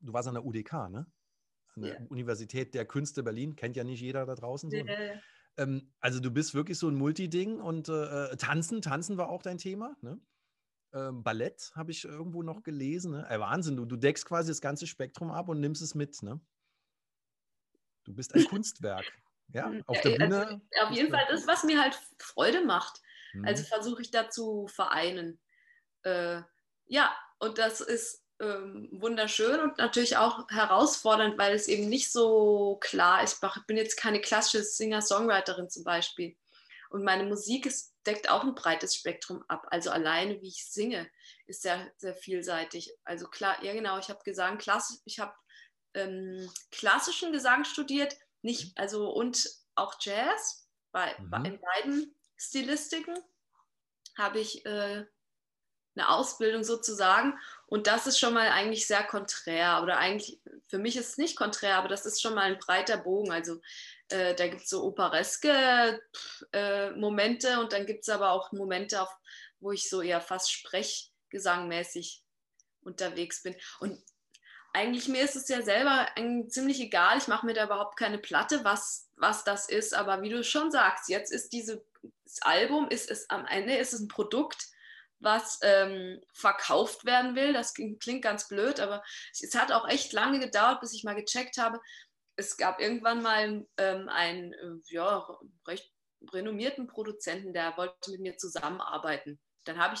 du 0.00 0.12
warst 0.12 0.28
an 0.28 0.34
der 0.34 0.44
UDK, 0.44 0.88
ne? 0.90 1.06
An 1.76 1.82
der 1.82 2.00
yeah. 2.00 2.06
Universität 2.08 2.74
der 2.74 2.84
Künste 2.86 3.22
Berlin. 3.22 3.56
Kennt 3.56 3.76
ja 3.76 3.84
nicht 3.84 4.00
jeder 4.00 4.26
da 4.26 4.34
draußen. 4.34 4.70
So, 4.70 4.76
ne? 4.76 5.20
ähm, 5.58 5.92
also 6.00 6.20
du 6.20 6.30
bist 6.30 6.54
wirklich 6.54 6.78
so 6.78 6.88
ein 6.88 6.94
Multiding 6.94 7.60
und 7.60 7.88
äh, 7.88 8.36
Tanzen, 8.36 8.82
Tanzen 8.82 9.16
war 9.18 9.28
auch 9.28 9.42
dein 9.42 9.58
Thema, 9.58 9.96
ne? 10.00 10.20
Ähm, 10.92 11.22
Ballett 11.22 11.70
habe 11.76 11.92
ich 11.92 12.04
irgendwo 12.04 12.42
noch 12.42 12.62
gelesen. 12.64 13.12
Ne? 13.12 13.30
Äh, 13.30 13.38
Wahnsinn, 13.38 13.76
du, 13.76 13.84
du 13.84 13.96
deckst 13.96 14.26
quasi 14.26 14.50
das 14.50 14.60
ganze 14.60 14.88
Spektrum 14.88 15.30
ab 15.30 15.48
und 15.48 15.60
nimmst 15.60 15.82
es 15.82 15.94
mit, 15.94 16.20
ne? 16.22 16.40
Du 18.10 18.16
bist 18.16 18.34
ein 18.34 18.44
Kunstwerk. 18.44 19.04
Ja, 19.52 19.68
auf 19.88 20.00
der 20.02 20.10
Bühne. 20.10 20.46
Also, 20.46 20.86
auf 20.86 20.90
jeden 20.92 21.10
Fall 21.10 21.26
das, 21.28 21.44
was 21.48 21.64
mir 21.64 21.82
halt 21.82 21.98
Freude 22.20 22.64
macht. 22.64 23.00
Mhm. 23.32 23.44
Also 23.44 23.64
versuche 23.64 24.00
ich 24.00 24.12
da 24.12 24.30
zu 24.30 24.68
vereinen. 24.68 25.40
Äh, 26.04 26.42
ja, 26.86 27.12
und 27.40 27.58
das 27.58 27.80
ist 27.80 28.22
ähm, 28.38 28.88
wunderschön 28.92 29.58
und 29.58 29.76
natürlich 29.78 30.16
auch 30.16 30.48
herausfordernd, 30.50 31.36
weil 31.36 31.52
es 31.52 31.66
eben 31.66 31.88
nicht 31.88 32.12
so 32.12 32.78
klar 32.80 33.24
ist. 33.24 33.42
Ich 33.42 33.66
bin 33.66 33.76
jetzt 33.76 33.96
keine 33.96 34.20
klassische 34.20 34.62
Singer-Songwriterin 34.62 35.68
zum 35.68 35.82
Beispiel. 35.82 36.36
Und 36.90 37.02
meine 37.02 37.24
Musik 37.24 37.66
ist, 37.66 37.94
deckt 38.06 38.30
auch 38.30 38.44
ein 38.44 38.54
breites 38.54 38.94
Spektrum 38.94 39.44
ab. 39.48 39.66
Also 39.70 39.90
alleine, 39.90 40.40
wie 40.40 40.48
ich 40.48 40.64
singe, 40.64 41.10
ist 41.46 41.62
sehr, 41.62 41.92
sehr 41.96 42.14
vielseitig. 42.14 42.92
Also 43.04 43.26
klar, 43.26 43.62
ja 43.64 43.72
genau, 43.72 43.98
ich 43.98 44.08
habe 44.08 44.22
gesagt, 44.24 44.64
ich 45.04 45.18
habe 45.18 45.34
ähm, 45.94 46.50
klassischen 46.70 47.32
Gesang 47.32 47.64
studiert, 47.64 48.16
nicht, 48.42 48.66
mhm. 48.66 48.72
also 48.76 49.10
und 49.10 49.48
auch 49.74 49.94
Jazz. 50.00 50.68
Bei, 50.92 51.14
mhm. 51.18 51.44
in 51.44 51.60
beiden 51.60 52.14
Stilistiken 52.36 53.16
habe 54.16 54.40
ich 54.40 54.66
äh, 54.66 55.04
eine 55.94 56.08
Ausbildung 56.08 56.64
sozusagen. 56.64 57.38
Und 57.66 57.86
das 57.86 58.06
ist 58.06 58.18
schon 58.18 58.34
mal 58.34 58.48
eigentlich 58.48 58.86
sehr 58.86 59.04
konträr. 59.04 59.80
Oder 59.82 59.98
eigentlich, 59.98 60.40
für 60.66 60.78
mich 60.78 60.96
ist 60.96 61.10
es 61.10 61.18
nicht 61.18 61.36
konträr, 61.36 61.76
aber 61.76 61.88
das 61.88 62.06
ist 62.06 62.20
schon 62.20 62.34
mal 62.34 62.44
ein 62.44 62.58
breiter 62.58 62.96
Bogen. 62.96 63.32
Also 63.32 63.60
äh, 64.08 64.34
da 64.34 64.48
gibt 64.48 64.62
es 64.62 64.70
so 64.70 64.82
opereske 64.84 66.00
äh, 66.52 66.90
Momente 66.92 67.60
und 67.60 67.72
dann 67.72 67.86
gibt 67.86 68.02
es 68.02 68.08
aber 68.08 68.32
auch 68.32 68.52
Momente, 68.52 69.02
auf, 69.02 69.14
wo 69.60 69.72
ich 69.72 69.88
so 69.88 70.02
eher 70.02 70.20
fast 70.20 70.52
sprech, 70.52 71.12
gesangmäßig 71.28 72.24
unterwegs 72.82 73.42
bin. 73.42 73.54
Und 73.80 74.00
eigentlich 74.72 75.08
mir 75.08 75.22
ist 75.22 75.36
es 75.36 75.48
ja 75.48 75.62
selber 75.62 76.08
ziemlich 76.48 76.80
egal. 76.80 77.18
Ich 77.18 77.28
mache 77.28 77.46
mir 77.46 77.54
da 77.54 77.64
überhaupt 77.64 77.96
keine 77.96 78.18
Platte, 78.18 78.64
was, 78.64 79.10
was 79.16 79.44
das 79.44 79.68
ist. 79.68 79.94
Aber 79.94 80.22
wie 80.22 80.28
du 80.28 80.44
schon 80.44 80.70
sagst, 80.70 81.08
jetzt 81.08 81.32
ist 81.32 81.52
dieses 81.52 81.80
Album, 82.42 82.88
ist 82.88 83.10
es 83.10 83.28
am 83.30 83.46
Ende 83.46 83.76
ist 83.76 83.92
es 83.92 84.00
ein 84.00 84.08
Produkt, 84.08 84.68
was 85.18 85.58
ähm, 85.62 86.20
verkauft 86.32 87.04
werden 87.04 87.34
will. 87.34 87.52
Das 87.52 87.74
klingt 87.74 88.22
ganz 88.22 88.48
blöd, 88.48 88.80
aber 88.80 89.02
es 89.32 89.54
hat 89.54 89.72
auch 89.72 89.88
echt 89.88 90.12
lange 90.12 90.38
gedauert, 90.38 90.80
bis 90.80 90.94
ich 90.94 91.04
mal 91.04 91.14
gecheckt 91.14 91.58
habe. 91.58 91.80
Es 92.36 92.56
gab 92.56 92.80
irgendwann 92.80 93.22
mal 93.22 93.66
ähm, 93.76 94.08
einen 94.08 94.52
äh, 94.54 94.80
ja, 94.86 95.26
recht 95.66 95.92
renommierten 96.32 96.86
Produzenten, 96.86 97.52
der 97.52 97.76
wollte 97.76 98.10
mit 98.12 98.20
mir 98.20 98.36
zusammenarbeiten. 98.36 99.40
Dann 99.64 99.78
habe 99.78 99.94
ich, 99.94 100.00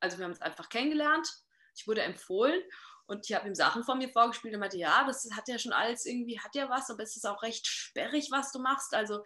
also 0.00 0.18
wir 0.18 0.24
haben 0.24 0.32
uns 0.32 0.42
einfach 0.42 0.68
kennengelernt. 0.68 1.28
Ich 1.76 1.86
wurde 1.86 2.02
empfohlen 2.02 2.60
und 3.06 3.28
ich 3.28 3.34
habe 3.34 3.48
ihm 3.48 3.54
Sachen 3.54 3.84
von 3.84 3.98
mir 3.98 4.08
vorgespielt 4.08 4.54
und 4.54 4.60
meinte, 4.60 4.78
ja, 4.78 5.04
das 5.06 5.28
hat 5.32 5.48
ja 5.48 5.58
schon 5.58 5.72
alles 5.72 6.06
irgendwie, 6.06 6.40
hat 6.40 6.54
ja 6.54 6.68
was, 6.68 6.90
aber 6.90 7.02
es 7.02 7.16
ist 7.16 7.26
auch 7.26 7.42
recht 7.42 7.66
sperrig, 7.66 8.28
was 8.30 8.52
du 8.52 8.58
machst. 8.58 8.94
Also 8.94 9.22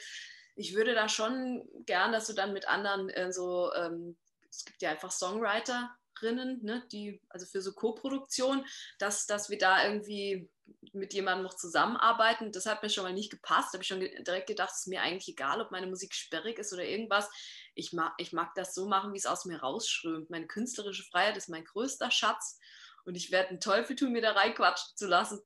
ich 0.55 0.75
würde 0.75 0.95
da 0.95 1.09
schon 1.09 1.67
gern, 1.87 2.13
dass 2.13 2.27
du 2.27 2.35
dann 2.35 2.53
mit 2.53 2.69
anderen 2.69 3.09
äh, 3.09 3.33
so, 3.33 3.73
ähm, 3.75 4.17
es 4.51 4.65
gibt 4.65 4.83
ja 4.83 4.91
einfach 4.91 5.11
Songwriterinnen, 5.11 6.63
ne, 6.63 6.87
die, 6.93 7.23
also 7.31 7.47
für 7.47 7.63
so 7.63 7.73
Co-Produktion, 7.73 8.67
dass, 8.99 9.27
dass 9.27 9.49
wir 9.49 9.59
da 9.59 9.85
irgendwie 9.85 10.51
mit 10.93 11.15
jemandem 11.15 11.45
noch 11.45 11.55
zusammenarbeiten. 11.55 12.53
Das 12.53 12.67
hat 12.67 12.83
mir 12.83 12.91
schon 12.91 13.05
mal 13.05 13.13
nicht 13.13 13.31
gepasst. 13.31 13.73
Da 13.73 13.77
habe 13.77 13.83
ich 13.83 13.89
schon 13.89 14.01
direkt 14.01 14.47
gedacht, 14.47 14.71
es 14.73 14.81
ist 14.81 14.87
mir 14.89 15.03
eigentlich 15.03 15.29
egal, 15.29 15.61
ob 15.61 15.71
meine 15.71 15.87
Musik 15.87 16.15
sperrig 16.15 16.59
ist 16.59 16.73
oder 16.73 16.85
irgendwas. 16.85 17.29
Ich 17.75 17.93
mag, 17.93 18.13
ich 18.19 18.33
mag 18.33 18.55
das 18.55 18.75
so 18.75 18.87
machen, 18.87 19.13
wie 19.13 19.19
es 19.19 19.27
aus 19.27 19.47
mir 19.47 19.61
rausströmt. 19.61 20.31
Meine 20.31 20.47
künstlerische 20.47 21.05
Freiheit 21.05 21.37
ist 21.37 21.49
mein 21.49 21.65
größter 21.65 22.11
Schatz 22.11 22.60
und 23.05 23.15
ich 23.15 23.31
werde 23.31 23.51
einen 23.51 23.61
Teufel 23.61 23.97
tun, 23.97 24.13
mir 24.13 24.23
da 24.23 24.33
reinquatschen 24.33 24.97
zu 24.97 25.07
lassen. 25.07 25.41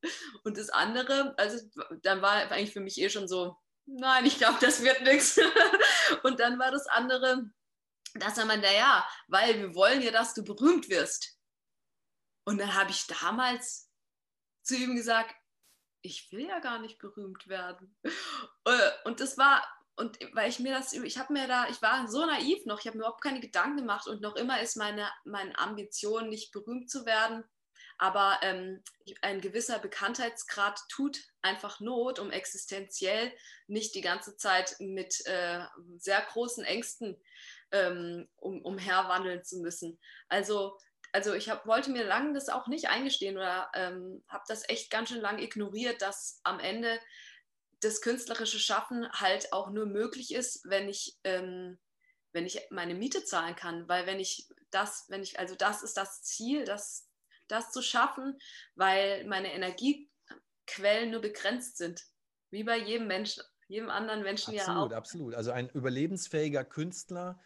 Und 0.45 0.59
das 0.59 0.71
andere, 0.71 1.35
also 1.39 1.59
dann 2.03 2.23
war 2.23 2.33
eigentlich 2.33 2.73
für 2.73 2.81
mich 2.81 3.01
eh 3.01 3.11
schon 3.11 3.29
so, 3.29 3.57
nein, 3.87 4.27
ich 4.27 4.39
glaube, 4.39 4.59
das 4.61 4.83
wird 4.83 5.03
nichts. 5.03 5.39
Und 6.23 6.41
dann 6.41 6.59
war 6.59 6.71
das 6.71 6.87
andere, 6.87 7.51
dass 8.15 8.39
er 8.39 8.45
meinte, 8.45 8.67
ja, 8.67 9.07
weil 9.29 9.59
wir 9.59 9.75
wollen 9.75 10.03
ja, 10.03 10.11
dass 10.11 10.35
du 10.35 10.45
berühmt 10.45 10.89
wirst. 10.89 11.39
Und 12.45 12.59
dann 12.59 12.75
habe 12.75 12.91
ich 12.91 13.07
damals 13.07 13.91
zu 14.63 14.77
ihm 14.77 14.95
gesagt, 14.97 15.35
ich 16.03 16.31
will 16.33 16.47
ja 16.47 16.59
gar 16.61 16.79
nicht 16.79 16.99
berühmt 16.99 17.49
werden. 17.49 17.97
Äh, 18.67 18.91
und 19.05 19.21
das 19.21 19.39
war, 19.39 19.67
und 19.97 20.19
weil 20.33 20.49
ich 20.49 20.59
mir 20.59 20.75
das, 20.75 20.93
ich 20.93 21.19
habe 21.19 21.33
mir 21.33 21.47
da, 21.47 21.69
ich 21.69 21.81
war 21.81 22.09
so 22.09 22.25
naiv 22.27 22.65
noch, 22.67 22.81
ich 22.81 22.87
habe 22.87 22.97
mir 22.97 23.05
überhaupt 23.05 23.23
keine 23.23 23.41
Gedanken 23.41 23.79
gemacht 23.79 24.09
und 24.09 24.21
noch 24.21 24.37
immer 24.37 24.61
ist 24.61 24.77
meine, 24.77 25.09
meine 25.25 25.57
Ambition, 25.59 26.29
nicht 26.29 26.53
berühmt 26.53 26.91
zu 26.91 27.07
werden. 27.07 27.45
Aber 27.97 28.39
ähm, 28.43 28.83
ein 29.23 29.41
gewisser 29.41 29.79
Bekanntheitsgrad 29.79 30.81
tut 30.89 31.21
einfach 31.43 31.79
Not, 31.79 32.19
um 32.19 32.33
existenziell 32.33 33.33
nicht 33.69 33.95
die 33.95 34.01
ganze 34.01 34.37
Zeit 34.37 34.75
mit 34.81 35.25
äh, 35.27 35.61
sehr 35.99 36.21
großen 36.23 36.65
Ängsten 36.65 37.17
ähm, 37.71 38.29
um, 38.37 38.63
umherwandeln 38.63 39.45
zu 39.45 39.59
müssen. 39.61 40.01
Also, 40.29 40.77
also 41.13 41.35
ich 41.35 41.49
hab, 41.49 41.67
wollte 41.69 41.93
mir 41.93 42.05
lange 42.05 42.33
das 42.33 42.49
auch 42.49 42.67
nicht 42.67 42.89
eingestehen 42.89 43.37
oder 43.37 43.71
ähm, 43.75 44.25
habe 44.29 44.45
das 44.49 44.69
echt 44.69 44.91
ganz 44.91 45.11
schön 45.11 45.21
lange 45.21 45.43
ignoriert, 45.43 46.03
dass 46.03 46.41
am 46.43 46.59
Ende 46.59 46.99
das 47.85 48.01
künstlerische 48.01 48.59
Schaffen 48.59 49.09
halt 49.13 49.53
auch 49.53 49.71
nur 49.71 49.87
möglich 49.87 50.35
ist, 50.35 50.65
wenn 50.65 50.89
ich, 50.89 51.19
ähm, 51.25 51.79
wenn 52.33 52.47
ich 52.47 52.61
meine 52.71 52.95
Miete 52.95 53.25
zahlen 53.25 53.57
kann. 53.57 53.89
Weil 53.89 54.07
wenn 54.07 54.21
ich 54.21 54.49
das, 54.71 55.07
wenn 55.09 55.23
ich, 55.23 55.39
also 55.39 55.55
das 55.55 55.83
ist 55.83 55.97
das 55.97 56.23
Ziel, 56.23 56.65
das, 56.65 57.09
das 57.49 57.71
zu 57.71 57.83
schaffen, 57.83 58.39
weil 58.75 59.25
meine 59.27 59.53
Energiequellen 59.53 61.11
nur 61.11 61.21
begrenzt 61.21 61.77
sind. 61.77 62.03
Wie 62.51 62.65
bei 62.65 62.79
jedem 62.79 63.07
Menschen, 63.07 63.43
jedem 63.69 63.91
anderen 63.91 64.23
Menschen 64.23 64.55
absolut, 64.55 64.67
ja 64.67 64.75
auch. 64.75 64.85
Absolut, 64.85 64.95
absolut. 64.97 65.35
Also 65.35 65.51
ein 65.53 65.69
überlebensfähiger 65.71 66.65
Künstler 66.65 67.41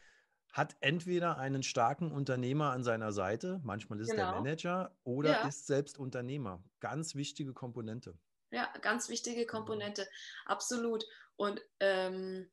hat 0.53 0.77
entweder 0.81 1.39
einen 1.39 1.63
starken 1.63 2.11
Unternehmer 2.11 2.73
an 2.73 2.83
seiner 2.83 3.13
Seite, 3.13 3.61
manchmal 3.63 4.01
ist 4.01 4.11
genau. 4.11 4.33
der 4.33 4.41
Manager, 4.41 4.97
oder 5.05 5.31
ja. 5.31 5.49
ist 5.49 5.67
selbst 5.67 5.99
Unternehmer. 5.99 6.63
Ganz 6.81 7.15
wichtige 7.15 7.53
Komponente. 7.53 8.19
Ja, 8.51 8.73
ganz 8.81 9.09
wichtige 9.09 9.47
Komponente, 9.47 10.09
absolut. 10.47 11.05
Und 11.37 11.61
ähm, 11.81 12.51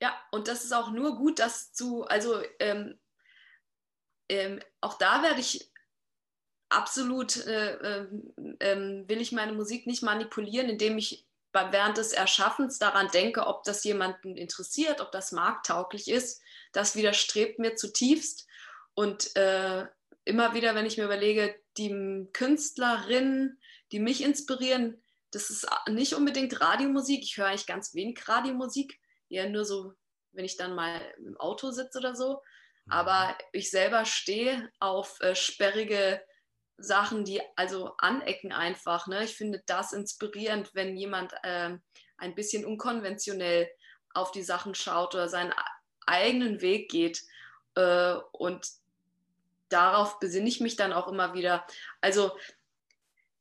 ja, 0.00 0.14
und 0.30 0.48
das 0.48 0.64
ist 0.64 0.72
auch 0.72 0.90
nur 0.90 1.16
gut, 1.16 1.38
das 1.38 1.72
zu, 1.72 2.04
also 2.04 2.42
ähm, 2.58 2.98
ähm, 4.28 4.60
auch 4.80 4.96
da 4.98 5.22
werde 5.22 5.40
ich 5.40 5.70
absolut, 6.68 7.36
äh, 7.46 7.74
äh, 7.74 8.06
will 9.08 9.20
ich 9.20 9.32
meine 9.32 9.52
Musik 9.52 9.86
nicht 9.86 10.02
manipulieren, 10.02 10.68
indem 10.68 10.98
ich 10.98 11.26
während 11.52 11.96
des 11.96 12.12
Erschaffens 12.12 12.78
daran 12.78 13.08
denke, 13.08 13.46
ob 13.46 13.64
das 13.64 13.82
jemanden 13.82 14.36
interessiert, 14.36 15.00
ob 15.00 15.10
das 15.10 15.32
markttauglich 15.32 16.08
ist. 16.08 16.40
Das 16.72 16.94
widerstrebt 16.94 17.58
mir 17.58 17.74
zutiefst. 17.74 18.46
Und 18.94 19.34
äh, 19.36 19.86
immer 20.24 20.54
wieder, 20.54 20.76
wenn 20.76 20.86
ich 20.86 20.96
mir 20.96 21.04
überlege, 21.04 21.56
die 21.76 22.28
Künstlerinnen, 22.32 23.60
die 23.92 24.00
mich 24.00 24.22
inspirieren, 24.22 25.02
das 25.30 25.50
ist 25.50 25.66
nicht 25.88 26.14
unbedingt 26.14 26.60
Radiomusik. 26.60 27.22
Ich 27.22 27.36
höre 27.36 27.46
eigentlich 27.46 27.66
ganz 27.66 27.94
wenig 27.94 28.26
Radiomusik, 28.28 28.98
eher 29.28 29.48
nur 29.48 29.64
so, 29.64 29.92
wenn 30.32 30.44
ich 30.44 30.56
dann 30.56 30.74
mal 30.74 31.00
im 31.18 31.36
Auto 31.38 31.70
sitze 31.70 31.98
oder 31.98 32.16
so. 32.16 32.42
Mhm. 32.86 32.92
Aber 32.92 33.38
ich 33.52 33.70
selber 33.70 34.04
stehe 34.04 34.70
auf 34.80 35.20
äh, 35.20 35.34
sperrige 35.34 36.20
Sachen, 36.78 37.24
die 37.24 37.40
also 37.56 37.92
anecken 37.98 38.52
einfach. 38.52 39.06
Ne? 39.06 39.24
Ich 39.24 39.36
finde 39.36 39.62
das 39.66 39.92
inspirierend, 39.92 40.74
wenn 40.74 40.96
jemand 40.96 41.32
äh, 41.42 41.76
ein 42.16 42.34
bisschen 42.34 42.64
unkonventionell 42.64 43.68
auf 44.14 44.32
die 44.32 44.42
Sachen 44.42 44.74
schaut 44.74 45.14
oder 45.14 45.28
seinen 45.28 45.54
eigenen 46.06 46.60
Weg 46.60 46.90
geht. 46.90 47.22
Äh, 47.76 48.14
und 48.32 48.66
darauf 49.68 50.18
besinne 50.18 50.48
ich 50.48 50.60
mich 50.60 50.76
dann 50.76 50.92
auch 50.92 51.06
immer 51.06 51.34
wieder. 51.34 51.64
Also 52.00 52.32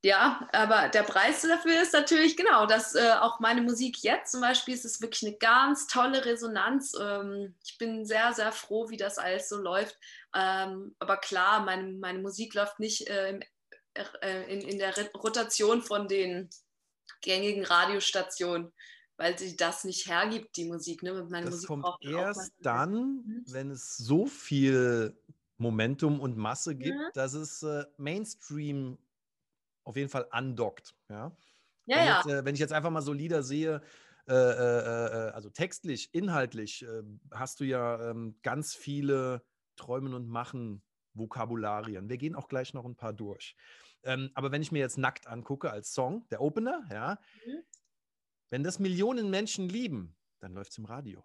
ja, 0.01 0.47
aber 0.53 0.87
der 0.87 1.03
Preis 1.03 1.41
dafür 1.41 1.81
ist 1.81 1.91
natürlich 1.93 2.37
genau, 2.37 2.65
dass 2.65 2.95
äh, 2.95 3.11
auch 3.19 3.41
meine 3.41 3.61
Musik 3.61 4.01
jetzt 4.01 4.31
zum 4.31 4.39
Beispiel 4.39 4.73
ist 4.73 4.85
es 4.85 5.01
wirklich 5.01 5.27
eine 5.27 5.37
ganz 5.37 5.87
tolle 5.87 6.23
Resonanz. 6.23 6.93
Ähm, 6.99 7.55
ich 7.65 7.77
bin 7.77 8.05
sehr, 8.05 8.33
sehr 8.33 8.53
froh, 8.53 8.89
wie 8.89 8.97
das 8.97 9.17
alles 9.17 9.49
so 9.49 9.57
läuft. 9.57 9.97
Ähm, 10.33 10.95
aber 10.99 11.17
klar, 11.17 11.65
meine, 11.65 11.91
meine 11.93 12.19
Musik 12.19 12.53
läuft 12.53 12.79
nicht 12.79 13.09
äh, 13.09 13.29
im, 13.31 13.41
äh, 14.21 14.53
in, 14.53 14.61
in 14.61 14.79
der 14.79 14.93
Rotation 15.15 15.81
von 15.81 16.07
den 16.07 16.49
gängigen 17.21 17.65
Radiostationen, 17.65 18.71
weil 19.17 19.37
sie 19.37 19.57
das 19.57 19.83
nicht 19.83 20.07
hergibt, 20.07 20.55
die 20.55 20.65
Musik. 20.65 21.03
Ne? 21.03 21.27
Meine 21.29 21.47
das 21.47 21.55
Musik 21.55 21.67
kommt 21.67 21.85
erst 22.05 22.53
dann, 22.61 22.93
mhm. 22.93 23.43
wenn 23.47 23.69
es 23.69 23.97
so 23.97 24.27
viel 24.27 25.17
Momentum 25.57 26.21
und 26.21 26.37
Masse 26.37 26.77
gibt, 26.77 26.95
ja. 26.95 27.09
dass 27.13 27.33
es 27.33 27.63
äh, 27.63 27.83
Mainstream 27.97 28.97
auf 29.89 29.97
jeden 29.97 30.09
Fall 30.09 30.27
andockt. 30.29 30.95
Ja, 31.09 31.35
ja, 31.85 31.95
wenn, 31.97 32.05
ja. 32.05 32.17
Jetzt, 32.17 32.27
äh, 32.27 32.45
wenn 32.45 32.53
ich 32.53 32.61
jetzt 32.61 32.73
einfach 32.73 32.91
mal 32.91 33.01
so 33.01 33.11
Lieder 33.11 33.41
sehe, 33.41 33.81
äh, 34.27 34.33
äh, 34.33 34.35
äh 34.35 35.31
also 35.31 35.49
textlich, 35.49 36.13
inhaltlich, 36.13 36.83
äh, 36.83 37.01
hast 37.31 37.59
du 37.59 37.63
ja 37.63 38.11
ähm, 38.11 38.37
ganz 38.43 38.75
viele 38.75 39.43
Träumen 39.75 40.13
und 40.13 40.27
Machen 40.27 40.83
Vokabularien. 41.13 42.07
Wir 42.07 42.17
gehen 42.17 42.35
auch 42.35 42.47
gleich 42.47 42.73
noch 42.75 42.85
ein 42.85 42.95
paar 42.95 43.13
durch. 43.13 43.55
Ähm, 44.03 44.29
aber 44.35 44.51
wenn 44.51 44.61
ich 44.61 44.71
mir 44.71 44.79
jetzt 44.79 44.99
nackt 44.99 45.25
angucke 45.25 45.71
als 45.71 45.91
Song, 45.91 46.27
der 46.29 46.41
Opener, 46.41 46.87
ja, 46.91 47.19
mhm. 47.45 47.63
wenn 48.49 48.63
das 48.63 48.77
Millionen 48.77 49.31
Menschen 49.31 49.67
lieben, 49.67 50.15
dann 50.39 50.53
läuft 50.53 50.71
es 50.71 50.77
im 50.77 50.85
Radio. 50.85 51.23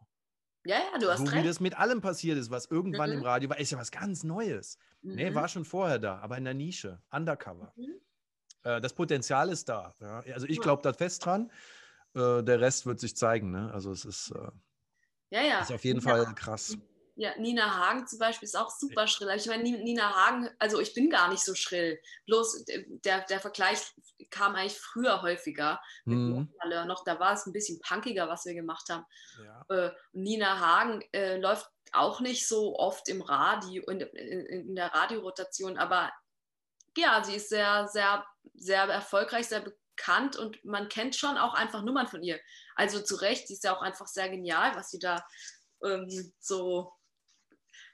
Ja, 0.64 0.76
ja, 0.78 0.98
du 0.98 1.10
hast 1.10 1.18
so 1.18 1.24
recht. 1.24 1.42
wie 1.42 1.46
das 1.46 1.60
mit 1.60 1.78
allem 1.78 2.00
passiert 2.00 2.38
ist, 2.38 2.50
was 2.50 2.64
irgendwann 2.66 3.10
mhm. 3.10 3.18
im 3.18 3.22
Radio 3.22 3.50
war, 3.50 3.60
ist 3.60 3.70
ja 3.70 3.78
was 3.78 3.90
ganz 3.90 4.24
Neues. 4.24 4.78
Mhm. 5.02 5.14
Nee, 5.14 5.34
war 5.34 5.48
schon 5.48 5.66
vorher 5.66 5.98
da, 5.98 6.18
aber 6.20 6.38
in 6.38 6.44
der 6.44 6.54
Nische, 6.54 7.02
undercover. 7.10 7.74
Mhm. 7.76 8.00
Äh, 8.64 8.80
das 8.80 8.92
Potenzial 8.92 9.50
ist 9.50 9.68
da. 9.68 9.94
Ja? 10.00 10.24
Also 10.32 10.46
ich 10.48 10.60
glaube 10.60 10.82
da 10.82 10.92
fest 10.92 11.24
dran. 11.24 11.50
Äh, 12.14 12.42
der 12.42 12.60
Rest 12.60 12.86
wird 12.86 12.98
sich 12.98 13.16
zeigen. 13.16 13.50
Ne? 13.50 13.70
Also 13.72 13.92
es 13.92 14.04
ist, 14.04 14.30
äh, 14.30 14.50
ja, 15.30 15.42
ja. 15.42 15.60
ist 15.60 15.72
auf 15.72 15.84
jeden 15.84 16.00
ja. 16.00 16.10
Fall 16.10 16.34
krass. 16.34 16.76
Ja, 17.16 17.30
Nina 17.38 17.76
Hagen 17.76 18.08
zum 18.08 18.18
Beispiel 18.18 18.46
ist 18.46 18.56
auch 18.56 18.70
super 18.70 19.06
schrill. 19.06 19.28
Ich 19.36 19.46
meine, 19.46 19.62
Nina 19.62 20.12
Hagen, 20.14 20.50
also 20.58 20.80
ich 20.80 20.94
bin 20.94 21.10
gar 21.10 21.28
nicht 21.28 21.44
so 21.44 21.54
schrill. 21.54 22.00
Bloß 22.26 22.64
der, 23.04 23.20
der 23.20 23.38
Vergleich 23.38 23.78
kam 24.30 24.56
eigentlich 24.56 24.80
früher 24.80 25.22
häufiger 25.22 25.80
mit 26.04 26.18
mhm. 26.18 26.48
noch. 26.88 27.04
Da 27.04 27.20
war 27.20 27.34
es 27.34 27.46
ein 27.46 27.52
bisschen 27.52 27.78
punkiger, 27.86 28.28
was 28.28 28.46
wir 28.46 28.54
gemacht 28.54 28.88
haben. 28.90 29.04
Ja. 29.44 29.92
Nina 30.12 30.58
Hagen 30.58 31.04
äh, 31.12 31.36
läuft 31.38 31.70
auch 31.92 32.20
nicht 32.20 32.48
so 32.48 32.76
oft 32.76 33.08
im 33.08 33.22
Radio, 33.22 33.84
in, 33.84 34.00
in, 34.00 34.46
in 34.46 34.74
der 34.74 34.92
Radiorotation, 34.92 35.78
aber 35.78 36.10
ja, 36.96 37.22
sie 37.24 37.36
ist 37.36 37.48
sehr, 37.48 37.88
sehr, 37.88 38.24
sehr 38.54 38.84
erfolgreich, 38.84 39.46
sehr 39.48 39.60
bekannt 39.60 40.36
und 40.36 40.64
man 40.64 40.88
kennt 40.88 41.16
schon 41.16 41.36
auch 41.36 41.54
einfach 41.54 41.82
Nummern 41.82 42.08
von 42.08 42.22
ihr. 42.22 42.40
Also 42.74 43.00
zu 43.00 43.16
Recht, 43.16 43.48
sie 43.48 43.54
ist 43.54 43.64
ja 43.64 43.76
auch 43.76 43.82
einfach 43.82 44.06
sehr 44.06 44.28
genial, 44.28 44.74
was 44.76 44.90
sie 44.90 44.98
da 44.98 45.24
ähm, 45.84 46.08
so 46.40 46.92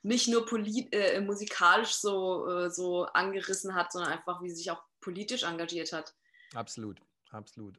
nicht 0.03 0.29
nur 0.29 0.47
äh, 0.93 1.21
musikalisch 1.21 1.95
so, 1.95 2.49
äh, 2.49 2.71
so 2.71 3.05
angerissen 3.07 3.75
hat, 3.75 3.93
sondern 3.93 4.13
einfach, 4.13 4.43
wie 4.43 4.49
sie 4.49 4.57
sich 4.57 4.71
auch 4.71 4.83
politisch 5.01 5.43
engagiert 5.43 5.93
hat. 5.93 6.15
Absolut, 6.55 7.01
absolut. 7.31 7.79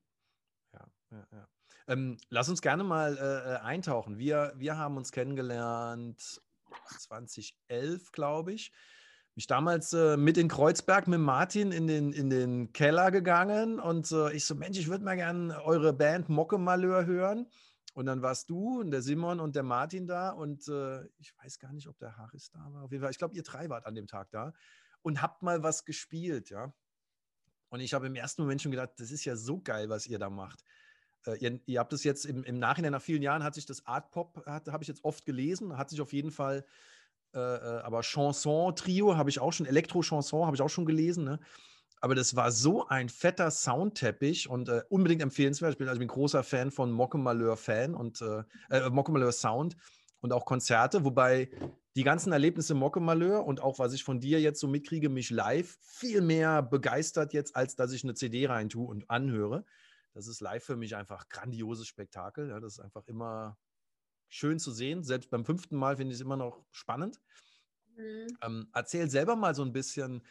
Ja, 0.74 0.88
ja, 1.12 1.28
ja. 1.32 1.48
Ähm, 1.88 2.18
lass 2.30 2.48
uns 2.48 2.62
gerne 2.62 2.84
mal 2.84 3.18
äh, 3.18 3.54
äh 3.54 3.58
eintauchen. 3.58 4.20
Wir, 4.20 4.54
wir 4.56 4.78
haben 4.78 4.98
uns 4.98 5.12
kennengelernt 5.12 6.42
2011, 7.00 8.12
glaube 8.12 8.54
ich. 8.54 8.72
Mich 9.36 9.48
damals 9.48 9.94
äh, 9.94 10.18
mit 10.18 10.38
in 10.38 10.50
Kreuzberg 10.50 11.08
mit 11.08 11.20
Martin 11.20 11.72
in 11.72 11.88
den, 11.88 12.12
in 12.12 12.30
den 12.30 12.74
Keller 12.74 13.12
gegangen 13.12 13.80
und 13.80 14.12
äh, 14.12 14.34
ich 14.34 14.46
so, 14.46 14.56
Mensch, 14.56 14.78
ich 14.78 14.90
würde 14.90 15.06
mal 15.06 15.16
gerne 15.16 15.64
eure 15.64 15.94
Band 15.94 16.30
Mocke 16.30 16.58
Malheur 16.58 17.06
hören. 17.06 17.48
Und 17.94 18.06
dann 18.06 18.22
warst 18.22 18.50
du 18.50 18.80
und 18.80 18.92
der 18.92 19.02
Simon 19.02 19.42
und 19.42 19.56
der 19.56 19.64
Martin 19.64 20.08
da 20.08 20.30
und 20.30 20.66
äh, 20.70 21.04
ich 21.18 21.36
weiß 21.38 21.60
gar 21.60 21.74
nicht, 21.74 21.88
ob 21.88 21.98
der 21.98 22.16
Haris 22.16 22.50
da 22.50 22.60
war. 22.72 22.84
Auf 22.84 22.92
jeden 22.92 23.02
Fall, 23.02 23.12
ich 23.12 23.18
glaube, 23.18 23.36
ihr 23.36 23.44
drei 23.44 23.70
wart 23.70 23.86
an 23.86 23.96
dem 23.96 24.08
Tag 24.08 24.32
da 24.32 24.54
und 25.02 25.22
habt 25.22 25.44
mal 25.44 25.62
was 25.64 25.84
gespielt, 25.84 26.50
ja. 26.50 26.74
Und 27.70 27.80
ich 27.80 27.94
habe 27.94 28.08
im 28.08 28.16
ersten 28.16 28.42
Moment 28.42 28.62
schon 28.62 28.72
gedacht, 28.72 28.92
das 28.98 29.12
ist 29.12 29.26
ja 29.26 29.36
so 29.36 29.62
geil, 29.62 29.90
was 29.90 30.08
ihr 30.08 30.20
da 30.20 30.30
macht. 30.30 30.64
Äh, 31.26 31.38
ihr, 31.38 31.60
ihr, 31.66 31.80
habt 31.80 31.94
es 31.94 32.04
jetzt 32.04 32.26
im, 32.26 32.44
im, 32.44 32.60
Nachhinein, 32.60 32.92
nach 32.92 33.02
vielen 33.02 33.22
Jahren, 33.22 33.44
hat 33.44 33.56
sich 33.56 33.66
das 33.66 33.86
Art 33.86 34.12
Pop, 34.12 34.46
habe 34.46 34.84
ich 34.84 34.88
jetzt 34.88 35.04
oft 35.04 35.26
gelesen, 35.26 35.78
hat 35.78 35.90
sich 35.90 36.02
auf 36.02 36.14
jeden 36.14 36.32
Fall, 36.32 36.66
äh, 37.34 37.40
äh 37.40 37.82
aber 37.82 38.02
Chanson-Trio 38.02 39.18
habe 39.18 39.30
ich 39.30 39.40
auch 39.40 39.54
schon, 39.54 39.66
Elektro-Chanson 39.66 40.46
habe 40.46 40.56
ich 40.56 40.62
auch 40.62 40.70
schon 40.70 40.86
gelesen, 40.86 41.24
ne? 41.24 41.40
aber 42.02 42.16
das 42.16 42.36
war 42.36 42.52
so 42.52 42.88
ein 42.88 43.10
fetter 43.10 43.52
Soundteppich 43.52 44.50
und 44.50 44.70
äh, 44.70 44.82
unbedingt 44.90 45.22
empfehlenswert. 45.22 45.74
Ich 45.74 45.78
bin, 45.78 45.88
also 45.88 45.98
ich 45.98 46.08
bin 46.08 46.08
großer 46.08 46.44
Fan 46.44 46.72
von 46.72 46.92
Mocke 46.92 47.20
Malheur 47.20 47.56
Fan 47.56 47.94
und 47.94 48.22
äh, 48.22 48.44
äh, 48.72 48.90
Mocke 48.90 49.12
Malheur 49.12 49.32
Sound 49.32 49.78
und 50.20 50.34
auch 50.34 50.46
Konzerte, 50.46 51.06
wobei 51.06 51.52
die 51.96 52.04
ganzen 52.04 52.34
Erlebnisse 52.34 52.74
Mocke 52.74 53.00
Malheur 53.00 53.46
und 53.46 53.62
auch 53.62 53.78
was 53.78 53.94
ich 53.94 54.04
von 54.04 54.20
dir 54.20 54.42
jetzt 54.42 54.60
so 54.60 54.68
mitkriege, 54.68 55.10
mich 55.10 55.30
live 55.30 55.78
viel 55.82 56.22
mehr 56.22 56.64
begeistert 56.64 57.34
jetzt, 57.34 57.56
als 57.56 57.76
dass 57.76 57.92
ich 57.92 58.04
eine 58.04 58.16
CD 58.16 58.48
reintue 58.48 58.88
und 58.88 59.10
anhöre. 59.10 59.64
Das 60.14 60.28
ist 60.28 60.42
live 60.42 60.64
für 60.64 60.76
mich 60.76 60.96
einfach 60.96 61.30
grandioses 61.30 61.88
Spektakel. 61.88 62.50
Ja, 62.50 62.60
das 62.60 62.74
ist 62.74 62.80
einfach 62.80 63.06
immer 63.08 63.58
schön 64.32 64.58
zu 64.60 64.72
sehen. 64.72 65.04
Selbst 65.04 65.30
beim 65.30 65.46
fünften 65.46 65.76
Mal 65.76 65.98
finde 65.98 66.14
ich 66.14 66.18
es 66.18 66.26
immer 66.26 66.38
noch 66.38 66.66
spannend. 66.72 67.20
Mhm. 67.96 68.28
Ähm, 68.42 68.70
erzähl 68.74 69.10
selber 69.10 69.36
mal 69.36 69.54
so 69.54 69.64
ein 69.64 69.74
bisschen, 69.74 70.26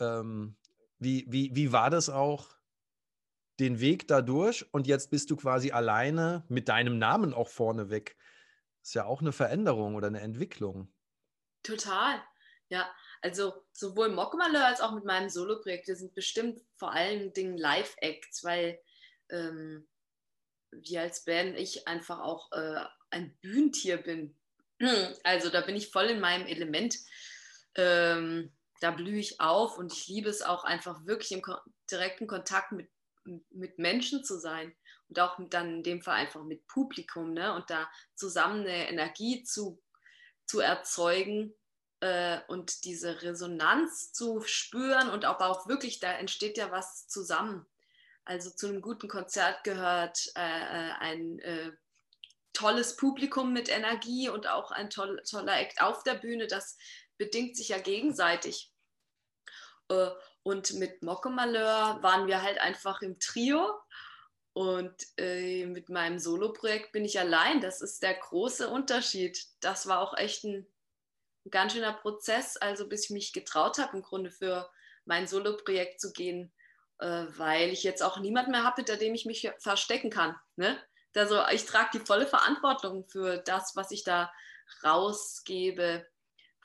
ähm, 0.00 0.56
wie, 0.98 1.24
wie, 1.28 1.54
wie 1.54 1.72
war 1.72 1.88
das 1.88 2.10
auch, 2.10 2.56
den 3.58 3.80
Weg 3.80 4.06
dadurch? 4.08 4.66
Und 4.72 4.86
jetzt 4.86 5.10
bist 5.10 5.30
du 5.30 5.36
quasi 5.36 5.70
alleine 5.70 6.44
mit 6.48 6.68
deinem 6.68 6.98
Namen 6.98 7.32
auch 7.32 7.48
vorneweg. 7.48 8.16
Ist 8.82 8.94
ja 8.94 9.06
auch 9.06 9.22
eine 9.22 9.32
Veränderung 9.32 9.94
oder 9.94 10.08
eine 10.08 10.20
Entwicklung. 10.20 10.92
Total. 11.62 12.22
Ja, 12.68 12.92
also 13.22 13.64
sowohl 13.72 14.10
Mockmalheur 14.10 14.66
als 14.66 14.80
auch 14.80 14.92
mit 14.92 15.04
meinem 15.04 15.30
Solo-Projekt, 15.30 15.86
wir 15.86 15.96
sind 15.96 16.14
bestimmt 16.14 16.60
vor 16.74 16.92
allen 16.92 17.32
Dingen 17.32 17.56
Live-Acts, 17.56 18.44
weil 18.44 18.78
ähm, 19.30 19.88
wir 20.72 21.02
als 21.02 21.24
Band, 21.24 21.56
ich 21.56 21.88
einfach 21.88 22.20
auch 22.20 22.52
äh, 22.52 22.84
ein 23.10 23.36
Bühnentier 23.40 23.98
bin. 23.98 24.34
Also 25.24 25.48
da 25.48 25.62
bin 25.62 25.74
ich 25.74 25.90
voll 25.90 26.06
in 26.06 26.20
meinem 26.20 26.46
Element. 26.46 26.98
Ähm, 27.76 28.52
da 28.80 28.90
blühe 28.90 29.18
ich 29.18 29.40
auf 29.40 29.78
und 29.78 29.92
ich 29.92 30.06
liebe 30.06 30.28
es 30.28 30.42
auch 30.42 30.64
einfach 30.64 31.06
wirklich 31.06 31.32
im 31.32 31.42
direkten 31.90 32.26
Kontakt 32.26 32.72
mit, 32.72 32.90
mit 33.50 33.78
Menschen 33.78 34.22
zu 34.22 34.38
sein 34.38 34.74
und 35.08 35.18
auch 35.18 35.38
dann 35.50 35.76
in 35.76 35.82
dem 35.82 36.02
Fall 36.02 36.16
einfach 36.16 36.42
mit 36.42 36.66
Publikum 36.66 37.32
ne? 37.32 37.54
und 37.54 37.70
da 37.70 37.88
zusammen 38.14 38.60
eine 38.60 38.88
Energie 38.88 39.44
zu, 39.44 39.80
zu 40.46 40.60
erzeugen 40.60 41.54
äh, 42.00 42.40
und 42.48 42.84
diese 42.84 43.22
Resonanz 43.22 44.12
zu 44.12 44.42
spüren 44.42 45.08
und 45.08 45.24
aber 45.24 45.48
auch 45.48 45.68
wirklich, 45.68 46.00
da 46.00 46.12
entsteht 46.12 46.58
ja 46.58 46.70
was 46.70 47.08
zusammen. 47.08 47.66
Also 48.24 48.50
zu 48.50 48.66
einem 48.66 48.82
guten 48.82 49.08
Konzert 49.08 49.62
gehört 49.64 50.32
äh, 50.34 50.40
äh 50.40 50.92
ein 50.98 51.38
äh, 51.38 51.72
tolles 52.56 52.96
Publikum 52.96 53.52
mit 53.52 53.68
Energie 53.68 54.28
und 54.28 54.46
auch 54.46 54.70
ein 54.70 54.88
toll, 54.88 55.20
toller 55.28 55.60
Act 55.60 55.82
auf 55.82 56.02
der 56.04 56.14
Bühne. 56.14 56.46
Das 56.46 56.78
bedingt 57.18 57.56
sich 57.56 57.68
ja 57.68 57.78
gegenseitig. 57.78 58.72
Äh, 59.90 60.08
und 60.42 60.72
mit 60.74 61.02
Mocke 61.02 61.28
Malheur 61.28 61.98
waren 62.02 62.26
wir 62.26 62.42
halt 62.42 62.58
einfach 62.58 63.02
im 63.02 63.18
Trio. 63.18 63.78
Und 64.54 64.94
äh, 65.18 65.66
mit 65.66 65.90
meinem 65.90 66.18
Solo-Projekt 66.18 66.92
bin 66.92 67.04
ich 67.04 67.20
allein. 67.20 67.60
Das 67.60 67.82
ist 67.82 68.02
der 68.02 68.14
große 68.14 68.68
Unterschied. 68.70 69.38
Das 69.60 69.86
war 69.86 70.00
auch 70.00 70.16
echt 70.16 70.44
ein, 70.44 70.66
ganz 71.50 71.74
schöner 71.74 71.92
Prozess, 71.92 72.56
also 72.56 72.88
bis 72.88 73.04
ich 73.04 73.10
mich 73.10 73.32
getraut 73.32 73.78
habe, 73.78 73.96
im 73.96 74.02
Grunde 74.02 74.30
für 74.32 74.68
mein 75.04 75.28
Solo-Projekt 75.28 76.00
zu 76.00 76.12
gehen, 76.12 76.52
äh, 76.98 77.26
weil 77.28 77.70
ich 77.70 77.84
jetzt 77.84 78.02
auch 78.02 78.18
niemand 78.18 78.48
mehr 78.48 78.64
habe, 78.64 78.76
hinter 78.76 78.96
dem 78.96 79.14
ich 79.14 79.26
mich 79.26 79.48
verstecken 79.58 80.10
kann. 80.10 80.34
Ne? 80.56 80.76
Also 81.16 81.46
ich 81.52 81.64
trage 81.64 81.98
die 81.98 82.06
volle 82.06 82.26
Verantwortung 82.26 83.08
für 83.08 83.38
das, 83.38 83.76
was 83.76 83.90
ich 83.90 84.04
da 84.04 84.32
rausgebe, 84.84 86.06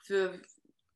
für, 0.02 0.40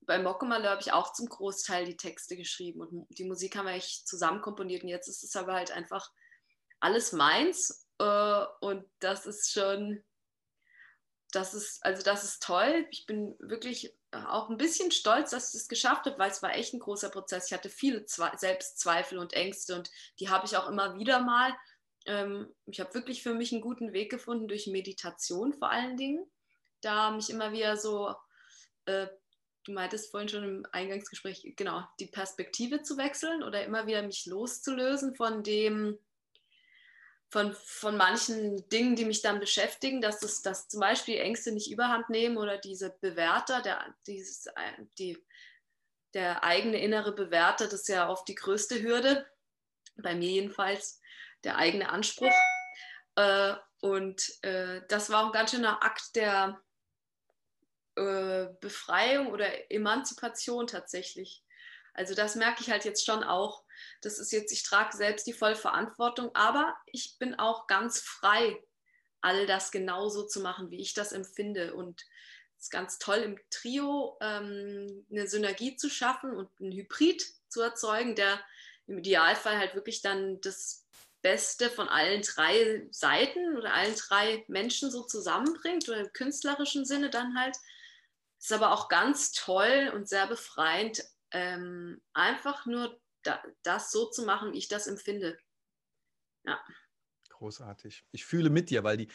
bei 0.00 0.18
Mockemalö 0.18 0.68
habe 0.68 0.80
ich 0.80 0.92
auch 0.92 1.12
zum 1.12 1.28
Großteil 1.28 1.84
die 1.84 1.96
Texte 1.96 2.36
geschrieben 2.36 2.80
und 2.80 3.06
die 3.10 3.24
Musik 3.24 3.56
haben 3.56 3.66
wir 3.66 3.74
echt 3.74 4.06
zusammen 4.06 4.40
komponiert 4.40 4.82
und 4.82 4.88
jetzt 4.88 5.08
ist 5.08 5.22
es 5.22 5.36
aber 5.36 5.54
halt 5.54 5.70
einfach 5.70 6.10
alles 6.80 7.12
meins 7.12 7.86
äh, 7.98 8.44
und 8.60 8.84
das 8.98 9.26
ist 9.26 9.52
schon, 9.52 10.04
das 11.32 11.54
ist, 11.54 11.84
also 11.84 12.02
das 12.02 12.24
ist 12.24 12.42
toll. 12.42 12.86
Ich 12.90 13.06
bin 13.06 13.36
wirklich 13.38 13.94
auch 14.12 14.48
ein 14.48 14.56
bisschen 14.56 14.90
stolz, 14.90 15.30
dass 15.30 15.54
ich 15.54 15.62
es 15.62 15.68
geschafft 15.68 16.06
habe, 16.06 16.18
weil 16.18 16.30
es 16.30 16.42
war 16.42 16.54
echt 16.54 16.72
ein 16.72 16.80
großer 16.80 17.10
Prozess. 17.10 17.46
Ich 17.46 17.52
hatte 17.52 17.68
viele 17.68 18.06
Zwe 18.06 18.30
Selbstzweifel 18.36 19.18
und 19.18 19.32
Ängste 19.32 19.74
und 19.74 19.90
die 20.20 20.28
habe 20.28 20.46
ich 20.46 20.56
auch 20.56 20.68
immer 20.68 20.96
wieder 20.96 21.20
mal. 21.20 21.54
Ähm, 22.06 22.54
ich 22.66 22.80
habe 22.80 22.94
wirklich 22.94 23.22
für 23.22 23.34
mich 23.34 23.52
einen 23.52 23.60
guten 23.60 23.92
Weg 23.92 24.10
gefunden 24.10 24.48
durch 24.48 24.66
Meditation 24.66 25.52
vor 25.54 25.70
allen 25.70 25.96
Dingen. 25.96 26.24
Da 26.80 27.10
mich 27.10 27.30
immer 27.30 27.52
wieder 27.52 27.76
so 27.76 28.14
äh, 28.86 29.08
du 29.66 29.72
meintest 29.72 30.10
vorhin 30.10 30.28
schon 30.28 30.44
im 30.44 30.66
Eingangsgespräch, 30.72 31.54
genau, 31.56 31.82
die 31.98 32.06
Perspektive 32.06 32.82
zu 32.82 32.96
wechseln 32.96 33.42
oder 33.42 33.64
immer 33.64 33.86
wieder 33.86 34.02
mich 34.02 34.26
loszulösen 34.26 35.14
von 35.14 35.42
dem, 35.42 35.98
von, 37.28 37.52
von 37.54 37.96
manchen 37.96 38.68
Dingen, 38.68 38.96
die 38.96 39.04
mich 39.04 39.22
dann 39.22 39.40
beschäftigen, 39.40 40.00
dass, 40.00 40.22
es, 40.22 40.42
dass 40.42 40.68
zum 40.68 40.80
Beispiel 40.80 41.18
Ängste 41.18 41.52
nicht 41.52 41.70
überhand 41.70 42.08
nehmen 42.08 42.36
oder 42.36 42.58
diese 42.58 42.96
Bewerter, 43.00 43.60
der, 43.62 43.94
dieses, 44.06 44.46
die, 44.98 45.18
der 46.14 46.44
eigene 46.44 46.80
innere 46.80 47.12
Bewerter, 47.12 47.64
das 47.64 47.80
ist 47.80 47.88
ja 47.88 48.08
oft 48.08 48.26
die 48.28 48.36
größte 48.36 48.80
Hürde, 48.80 49.26
bei 49.96 50.14
mir 50.14 50.30
jedenfalls, 50.30 51.00
der 51.44 51.57
eigene 51.57 51.88
Anspruch. 51.88 52.35
Äh, 53.16 53.55
und 53.81 54.22
äh, 54.42 54.83
das 54.88 55.11
war 55.11 55.22
auch 55.22 55.27
ein 55.27 55.33
ganz 55.33 55.53
schöner 55.53 55.83
Akt 55.83 56.16
der, 56.16 56.61
äh, 57.96 58.49
Befreiung 58.61 59.29
oder 59.29 59.70
Emanzipation 59.70 60.66
tatsächlich. 60.66 61.42
Also 61.94 62.14
das 62.14 62.35
merke 62.35 62.61
ich 62.61 62.70
halt 62.70 62.85
jetzt 62.85 63.07
schon 63.07 63.25
auch. 63.25 63.64
Das 64.03 64.18
ist 64.18 64.33
jetzt, 64.33 64.53
ich 64.53 64.64
trage 64.64 64.94
selbst 64.94 65.27
die 65.27 65.33
volle 65.33 65.57
Verantwortung, 65.57 66.31
aber 66.35 66.77
ich 66.87 67.16
bin 67.18 67.35
auch 67.38 67.66
ganz 67.66 68.01
frei, 68.01 68.62
all 69.22 69.46
das 69.46 69.70
genauso 69.70 70.27
zu 70.27 70.40
machen, 70.40 70.70
wie 70.70 70.81
ich 70.81 70.92
das 70.92 71.12
empfinde. 71.12 71.75
Und 71.75 72.03
es 72.59 72.64
ist 72.64 72.70
ganz 72.70 72.99
toll 72.99 73.16
im 73.18 73.40
Trio 73.49 74.18
ähm, 74.20 75.07
eine 75.11 75.27
Synergie 75.27 75.77
zu 75.77 75.88
schaffen 75.88 76.37
und 76.37 76.51
einen 76.61 76.72
Hybrid 76.72 77.25
zu 77.49 77.62
erzeugen, 77.62 78.14
der 78.14 78.38
im 78.87 78.99
Idealfall 78.99 79.57
halt 79.57 79.75
wirklich 79.75 80.03
dann 80.03 80.38
das 80.42 80.86
Beste 81.26 81.70
von 81.70 81.88
allen 81.88 82.22
drei 82.22 82.86
Seiten 82.92 83.56
oder 83.56 83.74
allen 83.74 83.96
drei 83.96 84.44
Menschen 84.46 84.92
so 84.92 85.02
zusammenbringt 85.02 85.88
oder 85.88 85.98
im 85.98 86.12
künstlerischen 86.12 86.84
Sinne 86.84 87.10
dann 87.10 87.36
halt 87.36 87.56
ist 88.38 88.52
aber 88.52 88.72
auch 88.72 88.88
ganz 88.88 89.32
toll 89.32 89.90
und 89.92 90.08
sehr 90.08 90.28
befreiend, 90.28 91.02
ähm, 91.32 92.00
einfach 92.12 92.64
nur 92.64 93.00
da, 93.22 93.42
das 93.64 93.90
so 93.90 94.08
zu 94.08 94.24
machen, 94.24 94.52
wie 94.52 94.58
ich 94.58 94.68
das 94.68 94.86
empfinde. 94.86 95.36
Ja. 96.44 96.62
Großartig. 97.30 98.04
Ich 98.12 98.24
fühle 98.24 98.50
mit 98.50 98.70
dir, 98.70 98.84
weil 98.84 98.98
die, 98.98 99.08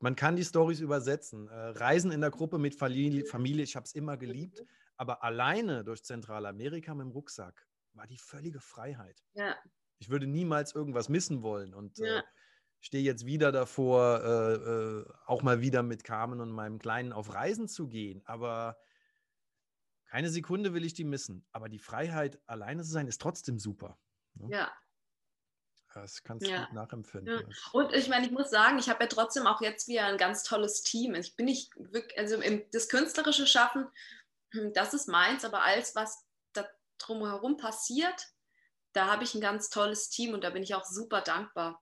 man 0.00 0.16
kann 0.16 0.34
die 0.34 0.44
Stories 0.44 0.80
übersetzen. 0.80 1.46
Äh, 1.46 1.54
Reisen 1.54 2.10
in 2.10 2.20
der 2.20 2.30
Gruppe 2.30 2.58
mit 2.58 2.74
Familie, 2.74 3.24
Familie 3.24 3.62
ich 3.62 3.76
habe 3.76 3.84
es 3.84 3.94
immer 3.94 4.16
geliebt, 4.16 4.64
aber 4.96 5.22
alleine 5.22 5.84
durch 5.84 6.02
Zentralamerika 6.02 6.92
mit 6.94 7.06
dem 7.06 7.12
Rucksack 7.12 7.68
war 7.92 8.08
die 8.08 8.18
völlige 8.18 8.60
Freiheit. 8.60 9.22
Ja. 9.34 9.56
Ich 10.02 10.10
würde 10.10 10.26
niemals 10.26 10.74
irgendwas 10.74 11.08
missen 11.08 11.42
wollen 11.44 11.74
und 11.74 11.96
ja. 11.98 12.18
äh, 12.18 12.22
stehe 12.80 13.04
jetzt 13.04 13.24
wieder 13.24 13.52
davor, 13.52 14.20
äh, 14.24 14.54
äh, 14.54 15.04
auch 15.26 15.42
mal 15.42 15.60
wieder 15.60 15.84
mit 15.84 16.02
Carmen 16.02 16.40
und 16.40 16.50
meinem 16.50 16.80
Kleinen 16.80 17.12
auf 17.12 17.32
Reisen 17.32 17.68
zu 17.68 17.86
gehen. 17.86 18.20
Aber 18.24 18.76
keine 20.06 20.28
Sekunde 20.28 20.74
will 20.74 20.84
ich 20.84 20.92
die 20.94 21.04
missen. 21.04 21.46
Aber 21.52 21.68
die 21.68 21.78
Freiheit, 21.78 22.40
alleine 22.46 22.82
zu 22.82 22.90
sein, 22.90 23.06
ist 23.06 23.20
trotzdem 23.20 23.60
super. 23.60 23.96
Ne? 24.34 24.48
Ja. 24.50 24.72
Das 25.94 26.24
kannst 26.24 26.46
du 26.46 26.50
ja. 26.50 26.64
gut 26.64 26.72
nachempfinden. 26.72 27.48
Ja. 27.48 27.56
Und 27.72 27.92
ich 27.92 28.08
meine, 28.08 28.26
ich 28.26 28.32
muss 28.32 28.50
sagen, 28.50 28.80
ich 28.80 28.88
habe 28.88 29.04
ja 29.04 29.08
trotzdem 29.08 29.46
auch 29.46 29.60
jetzt 29.60 29.86
wieder 29.86 30.06
ein 30.06 30.18
ganz 30.18 30.42
tolles 30.42 30.82
Team. 30.82 31.14
Ich 31.14 31.36
bin 31.36 31.46
nicht 31.46 31.70
wirklich, 31.76 32.18
also 32.18 32.40
im, 32.40 32.64
das 32.72 32.88
künstlerische 32.88 33.46
Schaffen, 33.46 33.86
hm, 34.50 34.72
das 34.72 34.94
ist 34.94 35.06
meins, 35.06 35.44
aber 35.44 35.62
alles, 35.62 35.94
was 35.94 36.26
da 36.54 36.66
drumherum 36.98 37.56
passiert, 37.56 38.31
da 38.92 39.06
habe 39.06 39.24
ich 39.24 39.34
ein 39.34 39.40
ganz 39.40 39.68
tolles 39.68 40.08
Team 40.10 40.34
und 40.34 40.44
da 40.44 40.50
bin 40.50 40.62
ich 40.62 40.74
auch 40.74 40.84
super 40.84 41.20
dankbar. 41.20 41.80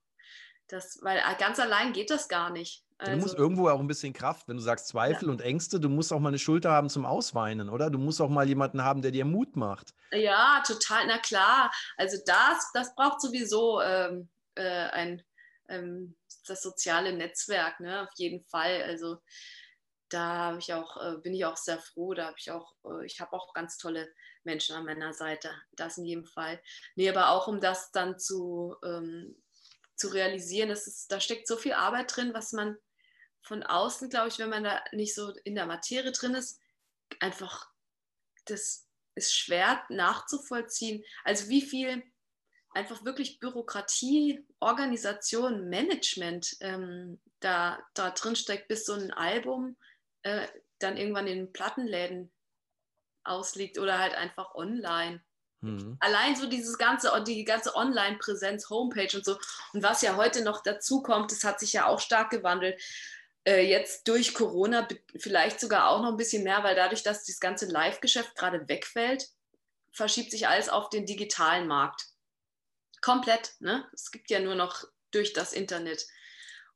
Das, 0.68 0.98
weil 1.02 1.18
äh, 1.18 1.36
ganz 1.38 1.58
allein 1.58 1.92
geht 1.92 2.10
das 2.10 2.28
gar 2.28 2.50
nicht. 2.50 2.84
Also, 2.98 3.12
du 3.12 3.18
musst 3.18 3.34
also 3.34 3.42
irgendwo 3.42 3.68
auch 3.68 3.80
ein 3.80 3.86
bisschen 3.86 4.12
Kraft, 4.12 4.46
wenn 4.46 4.56
du 4.56 4.62
sagst 4.62 4.88
Zweifel 4.88 5.26
ja. 5.26 5.32
und 5.32 5.40
Ängste, 5.40 5.80
du 5.80 5.88
musst 5.88 6.12
auch 6.12 6.20
mal 6.20 6.28
eine 6.28 6.38
Schulter 6.38 6.70
haben 6.70 6.90
zum 6.90 7.06
Ausweinen, 7.06 7.70
oder? 7.70 7.90
Du 7.90 7.98
musst 7.98 8.20
auch 8.20 8.28
mal 8.28 8.46
jemanden 8.46 8.84
haben, 8.84 9.02
der 9.02 9.10
dir 9.10 9.24
Mut 9.24 9.56
macht. 9.56 9.94
Ja, 10.12 10.62
total, 10.66 11.06
na 11.06 11.18
klar. 11.18 11.70
Also 11.96 12.18
das, 12.26 12.70
das 12.74 12.94
braucht 12.94 13.20
sowieso 13.20 13.80
ähm, 13.80 14.28
äh, 14.54 14.62
ein, 14.90 15.22
ähm, 15.68 16.14
das 16.46 16.62
soziale 16.62 17.14
Netzwerk, 17.14 17.80
ne? 17.80 18.02
Auf 18.02 18.12
jeden 18.16 18.44
Fall. 18.44 18.82
Also 18.82 19.16
da 20.10 20.56
ich 20.58 20.72
auch, 20.74 20.96
äh, 21.02 21.18
bin 21.18 21.34
ich 21.34 21.44
auch 21.44 21.56
sehr 21.56 21.78
froh. 21.78 22.14
Da 22.14 22.26
habe 22.26 22.36
ich 22.38 22.50
auch, 22.50 22.74
äh, 22.84 23.06
ich 23.06 23.20
habe 23.20 23.32
auch 23.32 23.54
ganz 23.54 23.78
tolle 23.78 24.12
Menschen 24.44 24.76
an 24.76 24.84
meiner 24.84 25.14
Seite. 25.14 25.50
Das 25.72 25.98
in 25.98 26.04
jedem 26.04 26.26
Fall. 26.26 26.60
Nee, 26.96 27.08
aber 27.08 27.30
auch 27.30 27.48
um 27.48 27.60
das 27.60 27.92
dann 27.92 28.18
zu, 28.18 28.76
ähm, 28.84 29.40
zu 29.96 30.08
realisieren, 30.08 30.70
es, 30.70 31.06
da 31.08 31.20
steckt 31.20 31.46
so 31.46 31.56
viel 31.56 31.72
Arbeit 31.72 32.14
drin, 32.14 32.34
was 32.34 32.52
man 32.52 32.76
von 33.42 33.62
außen, 33.62 34.10
glaube 34.10 34.28
ich, 34.28 34.38
wenn 34.38 34.50
man 34.50 34.64
da 34.64 34.82
nicht 34.92 35.14
so 35.14 35.32
in 35.44 35.54
der 35.54 35.66
Materie 35.66 36.12
drin 36.12 36.34
ist, 36.34 36.60
einfach, 37.20 37.70
das 38.44 38.86
ist 39.14 39.34
schwer 39.34 39.82
nachzuvollziehen. 39.88 41.04
Also 41.24 41.48
wie 41.48 41.62
viel 41.62 42.02
einfach 42.72 43.04
wirklich 43.04 43.38
Bürokratie, 43.40 44.44
Organisation, 44.60 45.68
Management 45.68 46.56
ähm, 46.60 47.20
da, 47.40 47.78
da 47.94 48.10
drin 48.10 48.36
steckt, 48.36 48.68
bis 48.68 48.84
so 48.84 48.92
ein 48.92 49.12
Album 49.12 49.76
äh, 50.22 50.46
dann 50.78 50.96
irgendwann 50.96 51.26
in 51.26 51.38
den 51.38 51.52
Plattenläden 51.52 52.33
ausliegt 53.24 53.78
oder 53.78 53.98
halt 53.98 54.14
einfach 54.14 54.54
online. 54.54 55.22
Mhm. 55.61 55.96
Allein 56.00 56.37
so 56.37 56.46
dieses 56.48 56.78
ganze, 56.78 57.12
die 57.26 57.44
ganze 57.44 57.74
Online-Präsenz, 57.76 58.70
Homepage 58.70 59.14
und 59.14 59.24
so. 59.24 59.38
Und 59.72 59.83
was 59.83 60.02
ja 60.02 60.16
heute 60.16 60.42
noch 60.42 60.62
dazu 60.62 61.02
kommt, 61.02 61.33
das 61.33 61.44
hat 61.44 61.61
sich 61.61 61.72
ja 61.72 61.87
auch 61.87 62.00
stark 62.00 62.30
gewandelt. 62.30 62.80
Äh, 63.44 63.68
jetzt 63.68 64.09
durch 64.09 64.35
Corona 64.35 64.87
vielleicht 65.16 65.61
sogar 65.61 65.88
auch 65.88 66.02
noch 66.02 66.11
ein 66.11 66.16
bisschen 66.16 66.44
mehr, 66.44 66.62
weil 66.62 66.74
dadurch, 66.74 67.02
dass 67.02 67.24
das 67.24 67.40
ganze 67.40 67.66
Live-Geschäft 67.66 68.35
gerade 68.37 68.68
wegfällt, 68.68 69.28
verschiebt 69.92 70.30
sich 70.30 70.48
alles 70.48 70.68
auf 70.68 70.88
den 70.88 71.06
digitalen 71.06 71.66
Markt. 71.66 72.09
Komplett. 73.00 73.54
Ne? 73.61 73.88
Es 73.92 74.11
gibt 74.11 74.30
ja 74.30 74.40
nur 74.40 74.54
noch 74.54 74.85
durch 75.11 75.33
das 75.33 75.52
Internet. 75.52 76.06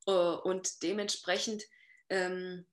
Äh, 0.06 0.10
und 0.10 0.82
dementsprechend, 0.82 1.62
ähm, 2.08 2.66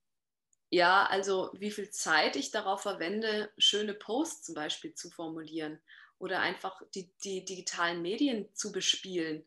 ja, 0.71 1.05
also 1.05 1.51
wie 1.53 1.69
viel 1.69 1.91
Zeit 1.91 2.35
ich 2.35 2.49
darauf 2.49 2.81
verwende, 2.81 3.51
schöne 3.59 3.93
Posts 3.93 4.47
zum 4.47 4.55
Beispiel 4.55 4.95
zu 4.95 5.11
formulieren 5.11 5.79
oder 6.17 6.39
einfach 6.39 6.81
die, 6.95 7.11
die 7.23 7.45
digitalen 7.45 8.01
Medien 8.01 8.49
zu 8.55 8.71
bespielen 8.71 9.45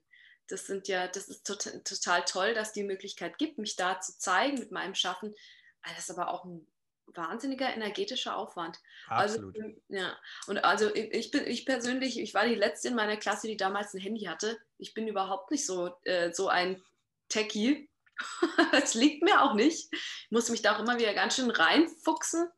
das 0.48 0.66
sind 0.66 0.88
ja, 0.88 1.08
das 1.08 1.28
ist 1.28 1.46
total, 1.46 1.80
total 1.82 2.24
toll, 2.24 2.54
dass 2.54 2.72
die 2.72 2.84
Möglichkeit 2.84 3.38
gibt, 3.38 3.58
mich 3.58 3.76
da 3.76 4.00
zu 4.00 4.18
zeigen 4.18 4.58
mit 4.58 4.70
meinem 4.70 4.94
Schaffen. 4.94 5.34
Das 5.82 5.98
ist 5.98 6.10
aber 6.10 6.30
auch 6.30 6.44
ein 6.44 6.66
wahnsinniger 7.06 7.72
energetischer 7.72 8.36
Aufwand. 8.36 8.78
Also, 9.06 9.36
Absolut. 9.36 9.56
Also, 9.56 9.76
ja, 9.88 10.18
und 10.46 10.58
also 10.58 10.94
ich 10.94 11.30
bin, 11.30 11.46
ich 11.46 11.64
persönlich, 11.64 12.18
ich 12.18 12.34
war 12.34 12.46
die 12.46 12.54
letzte 12.54 12.88
in 12.88 12.94
meiner 12.94 13.16
Klasse, 13.16 13.46
die 13.46 13.56
damals 13.56 13.94
ein 13.94 14.00
Handy 14.00 14.24
hatte. 14.24 14.58
Ich 14.78 14.94
bin 14.94 15.06
überhaupt 15.06 15.50
nicht 15.50 15.64
so, 15.64 15.94
äh, 16.04 16.32
so 16.32 16.48
ein 16.48 16.82
Techie. 17.28 17.88
Es 18.72 18.94
liegt 18.94 19.22
mir 19.22 19.42
auch 19.42 19.54
nicht. 19.54 19.88
Ich 19.92 20.30
muss 20.30 20.48
mich 20.48 20.62
da 20.62 20.74
auch 20.74 20.80
immer 20.80 20.98
wieder 20.98 21.14
ganz 21.14 21.36
schön 21.36 21.50
reinfuchsen. 21.50 22.48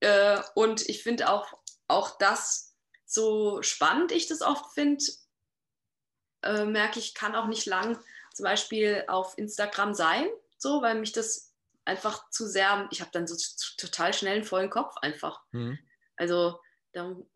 Äh, 0.00 0.40
und 0.54 0.88
ich 0.88 1.02
finde 1.02 1.30
auch, 1.30 1.52
auch 1.88 2.18
das, 2.18 2.74
so 3.04 3.62
spannend 3.62 4.12
ich 4.12 4.26
das 4.26 4.40
oft 4.40 4.72
finde, 4.72 5.04
äh, 6.42 6.64
merke 6.64 6.98
ich, 6.98 7.14
kann 7.14 7.34
auch 7.34 7.46
nicht 7.46 7.66
lang 7.66 7.98
zum 8.34 8.44
Beispiel 8.44 9.04
auf 9.08 9.36
Instagram 9.36 9.94
sein, 9.94 10.28
so, 10.56 10.82
weil 10.82 10.94
mich 10.98 11.12
das 11.12 11.52
einfach 11.84 12.30
zu 12.30 12.46
sehr, 12.46 12.88
ich 12.90 13.00
habe 13.00 13.10
dann 13.12 13.26
so 13.26 13.36
total 13.76 14.14
schnell 14.14 14.36
einen 14.36 14.44
vollen 14.44 14.70
Kopf 14.70 14.96
einfach. 14.98 15.42
Mhm. 15.52 15.78
Also 16.16 16.60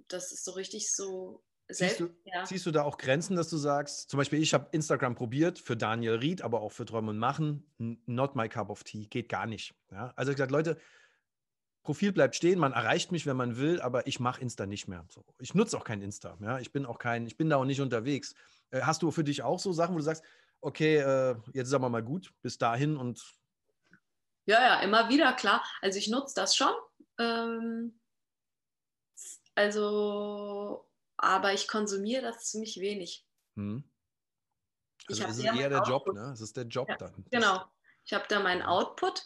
das 0.08 0.32
ist 0.32 0.44
so 0.44 0.52
richtig 0.52 0.92
so 0.92 1.42
Siehst 1.76 2.00
du, 2.00 2.10
ja. 2.24 2.46
siehst 2.46 2.66
du, 2.66 2.70
da 2.70 2.82
auch 2.82 2.98
Grenzen, 2.98 3.36
dass 3.36 3.48
du 3.48 3.56
sagst, 3.56 4.10
zum 4.10 4.18
Beispiel, 4.18 4.40
ich 4.40 4.54
habe 4.54 4.68
Instagram 4.72 5.14
probiert 5.14 5.58
für 5.58 5.76
Daniel 5.76 6.14
Ried, 6.14 6.42
aber 6.42 6.60
auch 6.60 6.72
für 6.72 6.84
Träumen 6.84 7.10
und 7.10 7.18
Machen, 7.18 7.66
not 7.78 8.36
my 8.36 8.48
cup 8.48 8.70
of 8.70 8.84
tea, 8.84 9.06
geht 9.06 9.28
gar 9.28 9.46
nicht. 9.46 9.74
Ja? 9.90 10.12
Also 10.16 10.30
ich 10.30 10.36
gesagt, 10.36 10.52
Leute, 10.52 10.78
Profil 11.82 12.12
bleibt 12.12 12.34
stehen, 12.34 12.58
man 12.58 12.72
erreicht 12.72 13.12
mich, 13.12 13.26
wenn 13.26 13.36
man 13.36 13.58
will, 13.58 13.80
aber 13.80 14.06
ich 14.06 14.18
mache 14.18 14.40
Insta 14.40 14.66
nicht 14.66 14.88
mehr. 14.88 15.04
So. 15.08 15.24
Ich 15.38 15.54
nutze 15.54 15.76
auch 15.76 15.84
kein 15.84 16.00
Insta. 16.00 16.36
Ja? 16.40 16.58
Ich 16.58 16.72
bin 16.72 16.86
auch 16.86 16.98
kein, 16.98 17.26
ich 17.26 17.36
bin 17.36 17.50
da 17.50 17.56
auch 17.56 17.64
nicht 17.64 17.80
unterwegs. 17.80 18.34
Äh, 18.70 18.80
hast 18.82 19.02
du 19.02 19.10
für 19.10 19.24
dich 19.24 19.42
auch 19.42 19.58
so 19.58 19.72
Sachen, 19.72 19.94
wo 19.94 19.98
du 19.98 20.04
sagst, 20.04 20.24
okay, 20.60 20.96
äh, 20.96 21.36
jetzt 21.52 21.68
sagen 21.68 21.84
wir 21.84 21.90
mal 21.90 22.02
gut, 22.02 22.32
bis 22.42 22.58
dahin 22.58 22.96
und. 22.96 23.22
Ja, 24.46 24.60
ja, 24.60 24.80
immer 24.80 25.08
wieder, 25.08 25.32
klar. 25.34 25.62
Also 25.80 25.98
ich 25.98 26.08
nutze 26.08 26.34
das 26.34 26.56
schon. 26.56 26.72
Ähm, 27.18 27.98
also, 29.54 30.86
aber 31.24 31.52
ich 31.52 31.68
konsumiere 31.68 32.22
das 32.22 32.50
ziemlich 32.50 32.80
wenig. 32.80 33.26
Hm. 33.56 33.84
Also 35.08 35.22
ich 35.22 35.26
das 35.28 35.38
ist 35.38 35.44
eher 35.44 35.68
der 35.68 35.82
Output. 35.82 35.88
Job, 35.88 36.14
ne? 36.14 36.30
Das 36.30 36.40
ist 36.40 36.56
der 36.56 36.64
Job 36.64 36.88
ja, 36.88 36.96
dann. 36.96 37.24
Genau. 37.30 37.64
Ich 38.04 38.12
habe 38.12 38.24
da 38.28 38.40
meinen 38.40 38.62
Output, 38.62 39.22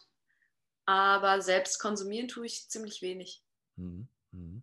aber 0.87 1.41
selbst 1.41 1.79
konsumieren 1.79 2.29
tue 2.29 2.47
ich 2.47 2.69
ziemlich 2.69 3.03
wenig. 3.03 3.45
Hm. 3.77 4.09
Hm. 4.33 4.63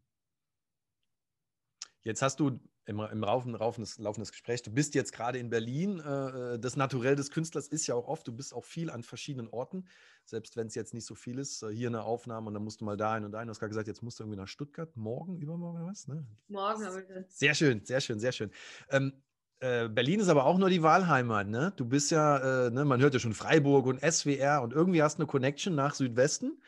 Jetzt 2.01 2.21
hast 2.21 2.39
du 2.39 2.59
im, 2.85 2.99
im 2.99 3.21
Laufen, 3.21 3.53
Laufen, 3.53 3.81
des, 3.81 3.97
Laufen 3.97 4.21
des 4.21 4.31
Gesprächs. 4.31 4.61
Du 4.61 4.71
bist 4.71 4.93
jetzt 4.95 5.11
gerade 5.11 5.39
in 5.39 5.49
Berlin. 5.49 5.99
Äh, 5.99 6.55
äh, 6.55 6.59
das 6.59 6.75
Naturell 6.75 7.15
des 7.15 7.31
Künstlers 7.31 7.67
ist 7.67 7.87
ja 7.87 7.95
auch 7.95 8.07
oft, 8.07 8.27
du 8.27 8.31
bist 8.31 8.53
auch 8.53 8.63
viel 8.63 8.89
an 8.89 9.03
verschiedenen 9.03 9.49
Orten, 9.49 9.87
selbst 10.23 10.55
wenn 10.55 10.67
es 10.67 10.75
jetzt 10.75 10.93
nicht 10.93 11.05
so 11.05 11.15
viel 11.15 11.39
ist. 11.39 11.63
Äh, 11.63 11.69
hier 11.69 11.87
eine 11.87 12.03
Aufnahme 12.03 12.47
und 12.47 12.53
dann 12.53 12.63
musst 12.63 12.81
du 12.81 12.85
mal 12.85 12.97
dahin 12.97 13.25
und 13.25 13.31
dahin. 13.31 13.47
Du 13.47 13.51
hast 13.51 13.59
gerade 13.59 13.69
gesagt, 13.69 13.87
jetzt 13.87 14.03
musst 14.03 14.19
du 14.19 14.23
irgendwie 14.23 14.39
nach 14.39 14.47
Stuttgart, 14.47 14.95
morgen, 14.95 15.39
übermorgen 15.39 15.79
oder 15.79 15.89
was? 15.89 16.07
Ne? 16.07 16.25
Morgen 16.47 16.85
habe 16.85 17.01
ich 17.01 17.35
Sehr 17.35 17.55
schön, 17.55 17.83
sehr 17.85 18.01
schön, 18.01 18.19
sehr 18.19 18.31
schön. 18.31 18.51
Ähm, 18.89 19.13
äh, 19.59 19.87
Berlin 19.89 20.19
ist 20.19 20.27
aber 20.27 20.45
auch 20.45 20.57
nur 20.57 20.69
die 20.69 20.83
Wahlheimat, 20.83 21.47
ne? 21.47 21.73
Du 21.77 21.85
bist 21.85 22.11
ja, 22.11 22.67
äh, 22.67 22.71
ne, 22.71 22.85
man 22.85 23.01
hört 23.01 23.13
ja 23.13 23.19
schon 23.19 23.33
Freiburg 23.33 23.87
und 23.87 23.99
SWR 23.99 24.61
und 24.61 24.73
irgendwie 24.73 25.01
hast 25.01 25.17
du 25.17 25.23
eine 25.23 25.27
Connection 25.27 25.73
nach 25.73 25.95
Südwesten. 25.95 26.61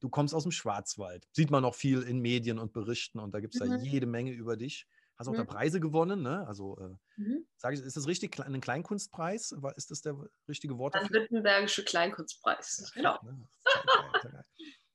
Du 0.00 0.08
kommst 0.08 0.34
aus 0.34 0.42
dem 0.42 0.52
Schwarzwald. 0.52 1.28
Sieht 1.32 1.50
man 1.50 1.64
auch 1.64 1.74
viel 1.74 2.02
in 2.02 2.20
Medien 2.20 2.58
und 2.58 2.72
Berichten 2.72 3.20
und 3.20 3.34
da 3.34 3.40
gibt 3.40 3.54
es 3.54 3.60
mhm. 3.60 3.70
da 3.70 3.76
jede 3.76 4.06
Menge 4.06 4.32
über 4.32 4.56
dich. 4.56 4.86
Hast 5.20 5.28
auch 5.28 5.32
mhm. 5.32 5.36
da 5.36 5.44
Preise 5.44 5.80
gewonnen, 5.80 6.22
ne? 6.22 6.46
Also, 6.48 6.78
äh, 6.78 7.20
mhm. 7.20 7.46
sage 7.58 7.74
ich, 7.74 7.82
ist 7.82 7.94
das 7.94 8.06
richtig, 8.06 8.40
ein 8.40 8.58
Kleinkunstpreis? 8.58 9.52
Ist 9.76 9.90
das 9.90 10.00
der 10.00 10.16
richtige 10.48 10.78
Wort? 10.78 10.94
Ein 10.94 11.10
Württembergische 11.10 11.84
Kleinkunstpreis, 11.84 12.90
genau. 12.94 13.18
Ne? 13.22 13.46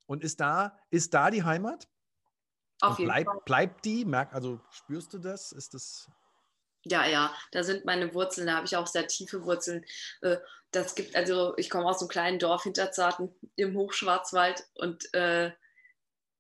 Und 0.08 0.24
ist 0.24 0.40
da, 0.40 0.80
ist 0.90 1.14
da 1.14 1.30
die 1.30 1.44
Heimat? 1.44 1.88
Auf 2.82 2.98
jeden 2.98 3.12
bleib, 3.12 3.28
Fall. 3.28 3.42
Bleibt 3.46 3.86
die? 3.86 4.04
Merk, 4.04 4.34
also 4.34 4.60
spürst 4.72 5.14
du 5.14 5.20
das? 5.20 5.52
Ist 5.52 5.76
das 5.76 6.10
ja, 6.88 7.06
ja, 7.06 7.32
da 7.52 7.64
sind 7.64 7.86
meine 7.86 8.14
Wurzeln, 8.16 8.48
da 8.48 8.56
habe 8.56 8.66
ich 8.66 8.76
auch 8.76 8.88
sehr 8.88 9.08
tiefe 9.08 9.44
Wurzeln. 9.44 9.86
Äh, 10.22 10.38
das 10.72 10.96
gibt, 10.96 11.16
also 11.16 11.56
ich 11.58 11.70
komme 11.70 11.86
aus 11.86 12.00
einem 12.00 12.10
kleinen 12.10 12.40
Dorf 12.40 12.64
hinter 12.64 12.92
Zarten 12.92 13.30
im 13.56 13.76
Hochschwarzwald 13.76 14.68
und 14.74 15.12
äh, 15.14 15.52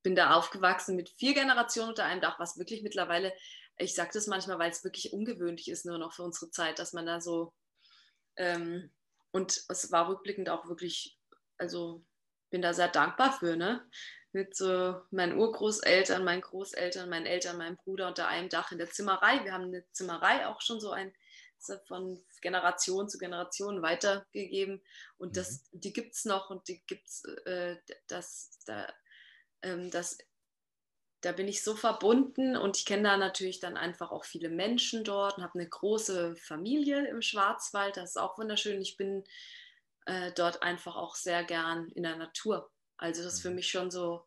bin 0.02 0.16
da 0.16 0.34
aufgewachsen 0.36 0.96
mit 0.96 1.10
vier 1.10 1.36
Generationen 1.36 1.90
unter 1.90 2.06
einem 2.06 2.22
Dach, 2.22 2.40
was 2.40 2.58
wirklich 2.58 2.84
mittlerweile 2.84 3.34
ich 3.78 3.96
sage 3.96 4.12
das 4.14 4.28
manchmal, 4.28 4.60
weil 4.60 4.72
es 4.72 4.84
wirklich 4.84 5.14
ungewöhnlich 5.14 5.70
ist, 5.70 5.86
nur 5.86 5.98
noch 5.98 6.14
für 6.14 6.24
unsere 6.24 6.52
Zeit, 6.52 6.80
dass 6.80 6.94
man 6.94 7.06
da 7.06 7.22
so. 7.22 7.54
Ähm, 8.38 8.92
und 9.32 9.64
es 9.68 9.92
war 9.92 10.08
rückblickend 10.08 10.50
auch 10.50 10.68
wirklich, 10.68 11.20
also 11.58 12.06
bin 12.50 12.62
da 12.62 12.74
sehr 12.74 12.88
dankbar 12.88 13.38
für, 13.38 13.56
ne? 13.56 13.86
Mit 14.32 14.56
so 14.56 15.02
meinen 15.12 15.38
Urgroßeltern, 15.38 16.24
meinen 16.24 16.42
Großeltern, 16.42 17.10
meinen 17.10 17.26
Eltern, 17.26 17.58
meinem 17.58 17.78
Bruder 17.78 18.10
unter 18.10 18.28
einem 18.28 18.50
Dach 18.50 18.72
in 18.72 18.78
der 18.78 18.90
Zimmerei. 18.90 19.44
Wir 19.44 19.54
haben 19.54 19.66
eine 19.66 19.86
Zimmerei 19.92 20.48
auch 20.48 20.62
schon 20.62 20.80
so 20.80 20.92
ein 20.92 21.14
von 21.88 22.24
Generation 22.42 23.10
zu 23.10 23.18
Generation 23.18 23.82
weitergegeben. 23.82 24.84
Und 25.18 25.38
das, 25.38 25.64
mhm. 25.72 25.82
die 25.82 25.94
gibt 25.94 26.16
es 26.16 26.26
noch 26.26 26.50
und 26.50 26.68
die 26.68 26.84
gibt 26.86 27.08
es, 27.08 27.24
äh, 27.46 27.78
das, 28.08 28.60
da, 28.66 28.88
ähm, 29.62 29.90
das 29.92 30.18
da 31.26 31.32
bin 31.32 31.48
ich 31.48 31.64
so 31.64 31.76
verbunden 31.76 32.56
und 32.56 32.78
ich 32.78 32.86
kenne 32.86 33.02
da 33.02 33.18
natürlich 33.18 33.60
dann 33.60 33.78
einfach 33.78 34.12
auch 34.12 34.26
viele 34.26 34.48
Menschen 34.48 35.04
dort 35.04 35.38
und 35.38 35.44
habe 35.44 35.58
eine 35.58 35.68
große 35.68 36.36
Familie 36.36 37.08
im 37.08 37.24
Schwarzwald. 37.24 37.98
Das 37.98 38.12
ist 38.12 38.18
auch 38.18 38.38
wunderschön. 38.38 38.80
Ich 38.80 38.96
bin 38.96 39.24
äh, 40.06 40.32
dort 40.34 40.62
einfach 40.62 40.96
auch 40.96 41.16
sehr 41.16 41.44
gern 41.44 41.90
in 41.90 42.04
der 42.04 42.16
Natur. 42.16 42.70
Also 42.98 43.24
das 43.24 43.34
ist 43.34 43.42
für 43.42 43.50
mhm. 43.50 43.56
mich 43.56 43.72
schon 43.72 43.90
so 43.90 44.24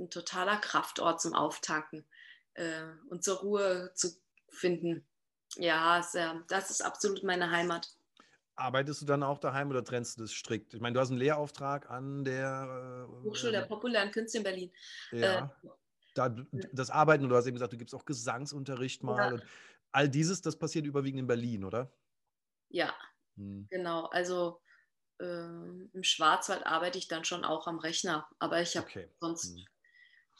ein 0.00 0.08
totaler 0.08 0.56
Kraftort 0.56 1.20
zum 1.20 1.34
Auftanken 1.34 2.06
äh, 2.54 2.84
und 3.10 3.22
zur 3.22 3.40
Ruhe 3.40 3.92
zu 3.94 4.16
finden. 4.48 5.06
Ja, 5.56 6.02
sehr, 6.02 6.42
das 6.48 6.70
ist 6.70 6.80
absolut 6.80 7.22
meine 7.22 7.50
Heimat. 7.50 7.90
Arbeitest 8.56 9.02
du 9.02 9.06
dann 9.06 9.22
auch 9.22 9.38
daheim 9.38 9.68
oder 9.68 9.84
trennst 9.84 10.16
du 10.16 10.22
das 10.22 10.32
strikt? 10.32 10.72
Ich 10.72 10.80
meine, 10.80 10.94
du 10.94 11.00
hast 11.00 11.10
einen 11.10 11.18
Lehrauftrag 11.18 11.90
an 11.90 12.24
der 12.24 13.08
äh, 13.10 13.24
Hochschule 13.24 13.52
der 13.52 13.66
populären 13.66 14.10
Künste 14.10 14.38
in 14.38 14.44
Berlin. 14.44 14.72
Ja. 15.12 15.52
Äh, 15.62 15.68
da, 16.14 16.34
das 16.72 16.90
Arbeiten, 16.90 17.28
du 17.28 17.36
hast 17.36 17.46
eben 17.46 17.56
gesagt, 17.56 17.72
du 17.72 17.78
gibst 17.78 17.94
auch 17.94 18.04
Gesangsunterricht 18.04 19.02
mal. 19.02 19.16
Ja. 19.16 19.34
Und 19.34 19.44
all 19.92 20.08
dieses, 20.08 20.40
das 20.40 20.58
passiert 20.58 20.86
überwiegend 20.86 21.20
in 21.20 21.26
Berlin, 21.26 21.64
oder? 21.64 21.92
Ja, 22.70 22.94
hm. 23.36 23.66
genau. 23.70 24.06
Also 24.06 24.60
äh, 25.20 25.24
im 25.24 26.02
Schwarzwald 26.02 26.66
arbeite 26.66 26.98
ich 26.98 27.08
dann 27.08 27.24
schon 27.24 27.44
auch 27.44 27.66
am 27.66 27.78
Rechner. 27.78 28.28
Aber 28.38 28.60
ich 28.60 28.76
habe 28.76 28.86
okay. 28.86 29.08
sonst, 29.20 29.54
hm. 29.54 29.64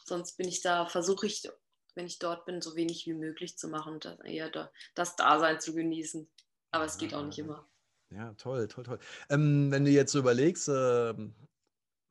sonst 0.03 0.37
bin 0.37 0.47
ich 0.47 0.61
da, 0.61 0.85
versuche 0.87 1.27
ich, 1.27 1.47
wenn 1.95 2.07
ich 2.07 2.19
dort 2.19 2.45
bin, 2.45 2.61
so 2.61 2.75
wenig 2.75 3.05
wie 3.05 3.13
möglich 3.13 3.57
zu 3.57 3.67
machen 3.67 3.93
und 3.93 4.05
eher 4.25 4.71
das 4.95 5.15
Dasein 5.15 5.59
zu 5.59 5.73
genießen. 5.73 6.27
Aber 6.71 6.85
es 6.85 6.97
geht 6.97 7.13
auch 7.13 7.23
nicht 7.23 7.39
immer. 7.39 7.67
Ja, 8.09 8.33
toll, 8.33 8.67
toll, 8.67 8.83
toll. 8.83 8.99
Ähm, 9.29 9.71
wenn 9.71 9.85
du 9.85 9.91
jetzt 9.91 10.11
so 10.11 10.19
überlegst, 10.19 10.67
äh, 10.67 11.13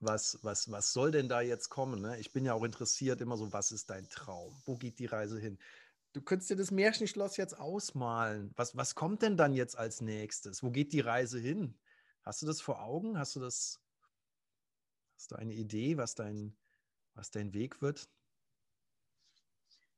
was, 0.04 0.38
was, 0.42 0.70
was 0.70 0.92
soll 0.92 1.10
denn 1.10 1.28
da 1.28 1.40
jetzt 1.40 1.68
kommen? 1.68 2.00
Ne? 2.00 2.18
Ich 2.18 2.32
bin 2.32 2.44
ja 2.44 2.54
auch 2.54 2.64
interessiert 2.64 3.20
immer 3.20 3.36
so, 3.36 3.52
was 3.52 3.72
ist 3.72 3.90
dein 3.90 4.08
Traum? 4.08 4.54
Wo 4.64 4.76
geht 4.76 4.98
die 4.98 5.06
Reise 5.06 5.38
hin? 5.38 5.58
Du 6.12 6.22
könntest 6.22 6.50
dir 6.50 6.56
das 6.56 6.70
Märchenschloss 6.70 7.36
jetzt 7.36 7.58
ausmalen. 7.58 8.52
Was, 8.56 8.76
was 8.76 8.94
kommt 8.94 9.22
denn 9.22 9.36
dann 9.36 9.52
jetzt 9.52 9.76
als 9.76 10.00
nächstes? 10.00 10.62
Wo 10.62 10.70
geht 10.70 10.92
die 10.92 11.00
Reise 11.00 11.38
hin? 11.38 11.76
Hast 12.22 12.40
du 12.42 12.46
das 12.46 12.60
vor 12.60 12.82
Augen? 12.82 13.18
Hast 13.18 13.34
du 13.36 13.40
das, 13.40 13.80
hast 15.16 15.32
du 15.32 15.36
eine 15.36 15.52
Idee, 15.52 15.96
was 15.96 16.14
dein, 16.14 16.56
was 17.14 17.30
dein 17.30 17.52
Weg 17.52 17.82
wird? 17.82 18.08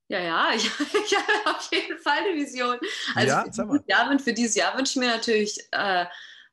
Ja, 0.09 0.21
ja, 0.21 0.51
ich, 0.55 0.65
ich 0.65 1.17
habe 1.17 1.57
auf 1.57 1.69
jeden 1.71 1.99
Fall 1.99 2.19
eine 2.19 2.35
Vision. 2.35 2.79
Also 3.15 3.29
ja, 3.29 3.45
für, 3.45 3.51
dieses 3.51 3.87
Jahr, 3.87 4.19
für 4.19 4.33
dieses 4.33 4.55
Jahr 4.55 4.79
wünsche 4.79 4.93
ich 4.93 4.97
mir 4.97 5.09
natürlich 5.09 5.69
äh, 5.73 6.07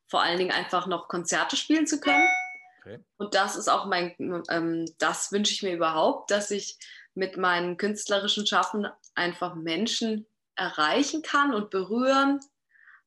vor 0.08 0.22
allen 0.22 0.38
Dingen 0.38 0.52
einfach 0.52 0.88
noch 0.88 1.08
Konzerte 1.08 1.56
spielen 1.56 1.88
zu 1.88 2.00
können. 2.00 2.28
Okay. 2.84 3.00
Und 3.18 3.34
das 3.34 3.56
ist 3.56 3.70
auch 3.70 3.86
mein, 3.86 4.14
ähm, 4.50 4.86
das 4.98 5.32
wünsche 5.32 5.54
ich 5.54 5.64
mir 5.64 5.74
überhaupt, 5.74 6.32
dass 6.32 6.52
ich 6.52 6.78
mit 7.14 7.38
meinem 7.38 7.78
künstlerischen 7.78 8.46
Schaffen 8.46 8.88
einfach 9.16 9.56
Menschen 9.56 10.26
erreichen 10.56 11.22
kann 11.22 11.54
und 11.54 11.70
berühren, 11.70 12.40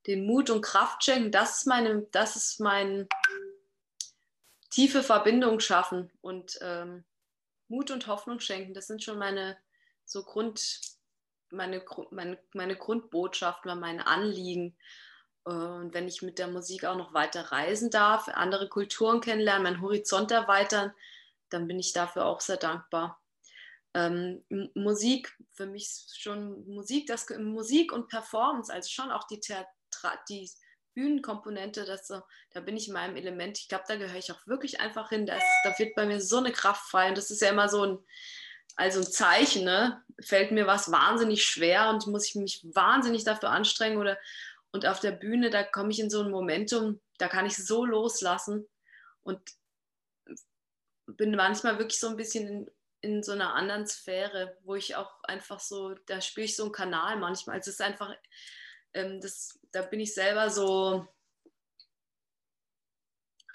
den 0.07 0.25
Mut 0.27 0.49
und 0.49 0.63
Kraft 0.63 1.05
schenken. 1.05 1.31
Das 1.31 1.59
ist 1.59 1.67
meine, 1.67 2.07
das 2.13 2.37
ist 2.37 2.61
mein 2.61 3.07
tiefe 4.71 5.03
Verbindung 5.03 5.61
schaffen 5.61 6.11
und 6.23 6.59
ähm, 6.63 7.05
Mut 7.69 7.91
und 7.91 8.07
Hoffnung 8.07 8.41
schenken. 8.41 8.73
Das 8.73 8.87
sind 8.87 9.03
schon 9.03 9.19
meine 9.19 9.59
so 10.05 10.23
Grund, 10.23 10.81
meine, 11.51 11.85
meine, 12.11 12.39
meine 12.55 12.77
Grundbotschaft, 12.77 13.65
meine 13.65 14.07
Anliegen. 14.07 14.77
Und 15.47 15.95
wenn 15.95 16.09
ich 16.09 16.23
mit 16.23 16.41
der 16.41 16.49
Musik 16.49 16.85
auch 16.85 16.97
noch 16.97 17.15
weiter 17.15 17.53
reisen 17.53 17.89
darf, 17.89 18.27
andere 18.27 18.69
Kulturen 18.69 19.21
kennenlernen, 19.21 19.63
meinen 19.63 19.81
Horizont 19.81 20.33
erweitern, 20.33 20.93
dann 21.51 21.69
bin 21.69 21.79
ich 21.79 21.93
dafür 21.93 22.27
auch 22.27 22.41
sehr 22.41 22.57
dankbar. 22.57 23.23
Ähm, 23.95 24.45
Musik, 24.75 25.33
für 25.53 25.67
mich 25.67 25.89
schon 26.17 26.67
Musik, 26.67 27.07
das 27.07 27.31
Musik 27.39 27.93
und 27.93 28.09
Performance, 28.09 28.73
also 28.73 28.89
schon 28.91 29.13
auch 29.13 29.25
die, 29.29 29.39
Theatra 29.39 30.19
die 30.29 30.51
Bühnenkomponente, 30.95 31.85
das 31.85 32.09
da 32.09 32.61
bin 32.61 32.77
ich 32.77 32.89
in 32.89 32.95
meinem 32.95 33.15
Element. 33.15 33.57
Ich 33.59 33.69
glaube, 33.69 33.85
da 33.87 33.95
gehöre 33.95 34.19
ich 34.19 34.33
auch 34.33 34.45
wirklich 34.49 34.81
einfach 34.81 35.11
hin. 35.11 35.27
Das, 35.27 35.45
da 35.63 35.79
wird 35.79 35.95
bei 35.95 36.07
mir 36.07 36.21
so 36.21 36.39
eine 36.39 36.51
Kraft 36.51 36.91
frei. 36.91 37.11
Und 37.11 37.19
das 37.19 37.31
ist 37.31 37.41
ja 37.43 37.51
immer 37.51 37.69
so 37.69 37.85
ein, 37.85 37.99
also 38.75 38.99
ein 38.99 39.07
Zeichen, 39.07 39.63
ne? 39.65 40.03
fällt 40.21 40.51
mir 40.51 40.67
was 40.67 40.91
wahnsinnig 40.91 41.45
schwer 41.45 41.91
und 41.91 42.09
muss 42.09 42.27
ich 42.27 42.35
mich 42.35 42.67
wahnsinnig 42.75 43.23
dafür 43.23 43.51
anstrengen 43.51 43.99
oder 43.99 44.19
und 44.77 44.85
auf 44.85 45.01
der 45.01 45.13
Bühne, 45.13 45.49
da 45.49 45.65
komme 45.65 45.91
ich 45.91 46.01
in 46.01 46.11
so 46.11 46.21
ein 46.21 46.31
Momentum, 46.31 47.01
da 47.17 47.29
kann 47.29 47.47
ich 47.47 47.57
so 47.57 47.87
loslassen 47.87 48.69
und 49.23 49.41
bin 51.07 51.35
manchmal 51.35 51.79
wirklich 51.79 51.99
so 51.99 52.09
ein 52.09 52.17
bisschen 52.19 52.47
in, 52.47 52.71
in 53.01 53.23
so 53.23 53.33
einer 53.33 53.55
anderen 53.55 53.87
Sphäre, 53.87 54.59
wo 54.65 54.75
ich 54.75 54.95
auch 54.95 55.25
einfach 55.25 55.61
so, 55.61 55.95
da 56.05 56.21
spüre 56.21 56.45
ich 56.45 56.57
so 56.57 56.65
einen 56.65 56.73
Kanal 56.73 57.17
manchmal. 57.17 57.59
Es 57.59 57.69
ist 57.69 57.81
einfach, 57.81 58.15
ähm, 58.93 59.19
das, 59.23 59.59
da 59.73 59.81
bin 59.81 59.99
ich 59.99 60.13
selber 60.13 60.51
so, 60.51 61.09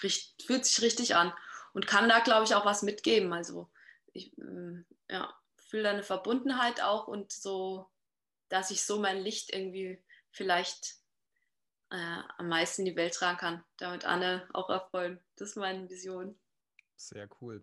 richt, 0.01 0.41
fühlt 0.41 0.65
sich 0.65 0.81
richtig 0.81 1.15
an 1.15 1.31
und 1.73 1.85
kann 1.85 2.09
da, 2.09 2.21
glaube 2.21 2.45
ich, 2.45 2.55
auch 2.55 2.65
was 2.65 2.81
mitgeben. 2.81 3.31
Also 3.31 3.69
ich, 4.11 4.35
äh, 4.39 4.83
ja, 5.07 5.31
fühle 5.57 5.83
da 5.83 5.91
eine 5.91 6.03
Verbundenheit 6.03 6.81
auch 6.81 7.07
und 7.07 7.31
so, 7.31 7.91
dass 8.49 8.71
ich 8.71 8.83
so 8.83 8.99
mein 8.99 9.21
Licht 9.21 9.53
irgendwie 9.53 10.03
vielleicht 10.31 11.00
äh, 11.91 12.21
am 12.37 12.47
meisten 12.47 12.81
in 12.81 12.85
die 12.85 12.95
Welt 12.95 13.13
tragen 13.13 13.37
kann, 13.37 13.63
damit 13.77 14.05
Anne 14.05 14.47
auch 14.53 14.69
erfreuen. 14.69 15.19
Das 15.35 15.49
ist 15.49 15.55
meine 15.57 15.89
Vision. 15.89 16.35
Sehr 16.95 17.27
cool. 17.41 17.61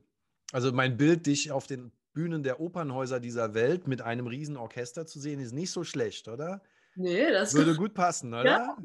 Also 0.53 0.73
mein 0.73 0.97
Bild, 0.97 1.27
dich 1.27 1.51
auf 1.51 1.67
den 1.67 1.93
Bühnen 2.12 2.43
der 2.43 2.61
Opernhäuser 2.61 3.21
dieser 3.21 3.55
Welt 3.55 3.87
mit 3.87 4.03
einem 4.03 4.27
riesen 4.27 4.57
Orchester 4.57 5.07
zu 5.07 5.21
sehen, 5.21 5.41
ist 5.41 5.53
nicht 5.53 5.71
so 5.71 5.85
schlecht, 5.85 6.29
oder? 6.29 6.62
Nee, 6.95 7.31
das 7.31 7.55
würde 7.55 7.75
gut 7.77 7.95
passen, 7.95 8.35
oder? 8.35 8.45
Ja, 8.45 8.79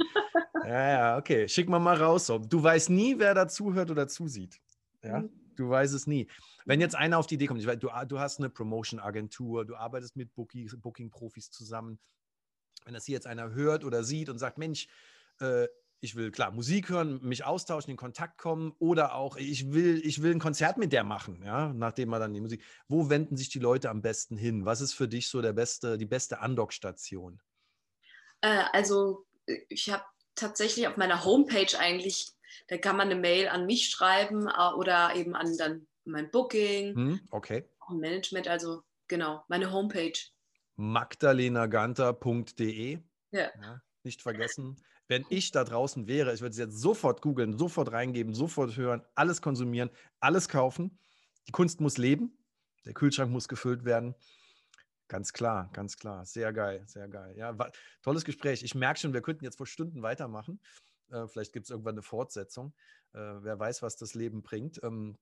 ja, 0.65 0.89
ja 0.89 1.17
okay. 1.17 1.47
Schick 1.47 1.67
mal 1.67 1.79
mal 1.79 1.97
raus. 1.97 2.27
Du 2.27 2.63
weißt 2.63 2.89
nie, 2.89 3.17
wer 3.17 3.33
dazuhört 3.33 3.91
oder 3.91 4.07
zusieht. 4.07 4.61
Ja, 5.03 5.21
mhm. 5.21 5.29
du 5.55 5.69
weißt 5.69 5.93
es 5.93 6.07
nie. 6.07 6.27
Wenn 6.65 6.79
jetzt 6.79 6.95
einer 6.95 7.17
auf 7.17 7.27
die 7.27 7.35
Idee 7.35 7.47
kommt, 7.47 7.65
weiß, 7.65 7.79
du, 7.79 7.89
du 8.07 8.19
hast 8.19 8.39
eine 8.39 8.49
Promotion-Agentur, 8.49 9.65
du 9.65 9.75
arbeitest 9.75 10.15
mit 10.15 10.33
Booking-Profis 10.35 11.51
zusammen. 11.51 11.99
Wenn 12.85 12.93
das 12.93 13.05
hier 13.05 13.13
jetzt 13.13 13.27
einer 13.27 13.51
hört 13.51 13.83
oder 13.83 14.03
sieht 14.03 14.29
und 14.29 14.37
sagt, 14.37 14.57
Mensch, 14.57 14.87
äh, 15.43 15.67
ich 16.03 16.15
will 16.15 16.31
klar 16.31 16.51
Musik 16.51 16.89
hören, 16.89 17.21
mich 17.23 17.45
austauschen, 17.45 17.91
in 17.91 17.97
Kontakt 17.97 18.37
kommen 18.37 18.73
oder 18.77 19.15
auch 19.15 19.37
ich 19.37 19.71
will, 19.71 20.05
ich 20.05 20.21
will 20.21 20.31
ein 20.31 20.39
Konzert 20.39 20.77
mit 20.77 20.91
der 20.91 21.05
machen, 21.05 21.41
ja, 21.45 21.71
nachdem 21.73 22.09
man 22.09 22.19
dann 22.19 22.33
die 22.33 22.41
Musik. 22.41 22.61
Wo 22.89 23.09
wenden 23.09 23.37
sich 23.37 23.47
die 23.47 23.59
Leute 23.59 23.89
am 23.89 24.01
besten 24.01 24.35
hin? 24.35 24.65
Was 24.65 24.81
ist 24.81 24.91
für 24.93 25.07
dich 25.07 25.29
so 25.29 25.41
der 25.41 25.53
beste, 25.53 25.97
die 25.97 26.05
beste 26.05 26.41
Andockstation? 26.41 27.41
Äh, 28.41 28.65
also 28.73 29.25
ich 29.69 29.89
habe 29.89 30.03
tatsächlich 30.35 30.89
auf 30.89 30.97
meiner 30.97 31.23
Homepage 31.23 31.79
eigentlich, 31.79 32.33
da 32.67 32.77
kann 32.77 32.97
man 32.97 33.09
eine 33.09 33.19
Mail 33.19 33.47
an 33.47 33.65
mich 33.65 33.89
schreiben 33.89 34.47
äh, 34.47 34.73
oder 34.75 35.15
eben 35.15 35.35
an 35.35 35.55
dann 35.57 35.87
mein 36.03 36.29
Booking, 36.31 36.95
hm, 36.95 37.21
okay. 37.31 37.63
Management, 37.89 38.49
also 38.49 38.83
genau, 39.07 39.45
meine 39.47 39.71
Homepage. 39.71 40.19
magdalenaganter.de. 40.75 42.99
Ja. 43.31 43.49
ja. 43.61 43.81
Nicht 44.03 44.21
vergessen. 44.21 44.83
Wenn 45.13 45.27
ich 45.29 45.51
da 45.51 45.63
draußen 45.63 46.07
wäre, 46.07 46.33
ich 46.33 46.41
würde 46.41 46.53
es 46.53 46.57
jetzt 46.57 46.79
sofort 46.79 47.21
googeln, 47.21 47.55
sofort 47.55 47.91
reingeben, 47.91 48.33
sofort 48.33 48.75
hören, 48.75 49.03
alles 49.13 49.43
konsumieren, 49.43 49.91
alles 50.19 50.49
kaufen. 50.49 50.97
Die 51.47 51.51
Kunst 51.51 51.81
muss 51.81 51.99
leben, 51.99 52.35
der 52.83 52.95
Kühlschrank 52.95 53.31
muss 53.31 53.47
gefüllt 53.47 53.85
werden. 53.85 54.15
Ganz 55.07 55.31
klar, 55.31 55.69
ganz 55.71 55.97
klar. 55.97 56.25
Sehr 56.25 56.51
geil, 56.51 56.81
sehr 56.87 57.07
geil. 57.09 57.37
Ja, 57.37 57.55
tolles 58.01 58.25
Gespräch. 58.25 58.63
Ich 58.63 58.73
merke 58.73 58.99
schon, 58.99 59.13
wir 59.13 59.21
könnten 59.21 59.45
jetzt 59.45 59.57
vor 59.57 59.67
Stunden 59.67 60.01
weitermachen. 60.01 60.59
Äh, 61.11 61.27
vielleicht 61.27 61.53
gibt 61.53 61.67
es 61.67 61.69
irgendwann 61.69 61.93
eine 61.93 62.01
Fortsetzung. 62.01 62.73
Äh, 63.13 63.19
wer 63.19 63.59
weiß, 63.59 63.83
was 63.83 63.95
das 63.97 64.15
Leben 64.15 64.41
bringt. 64.41 64.81
Ähm, 64.81 65.19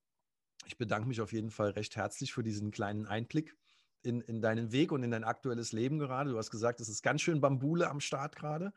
ich 0.68 0.78
bedanke 0.78 1.10
mich 1.10 1.20
auf 1.20 1.34
jeden 1.34 1.52
Fall 1.52 1.72
recht 1.72 1.98
herzlich 1.98 2.32
für 2.32 2.44
diesen 2.44 2.72
kleinen 2.72 3.08
Einblick 3.08 3.58
in, 4.04 4.22
in 4.22 4.42
deinen 4.42 4.72
Weg 4.72 4.94
und 4.94 5.04
in 5.04 5.12
dein 5.12 5.26
aktuelles 5.26 5.74
Leben 5.74 6.00
gerade. 6.00 6.30
Du 6.30 6.38
hast 6.38 6.50
gesagt, 6.50 6.80
es 6.80 6.88
ist 6.88 7.04
ganz 7.04 7.20
schön 7.20 7.42
Bambule 7.42 7.90
am 7.90 8.00
Start 8.00 8.38
gerade. 8.38 8.72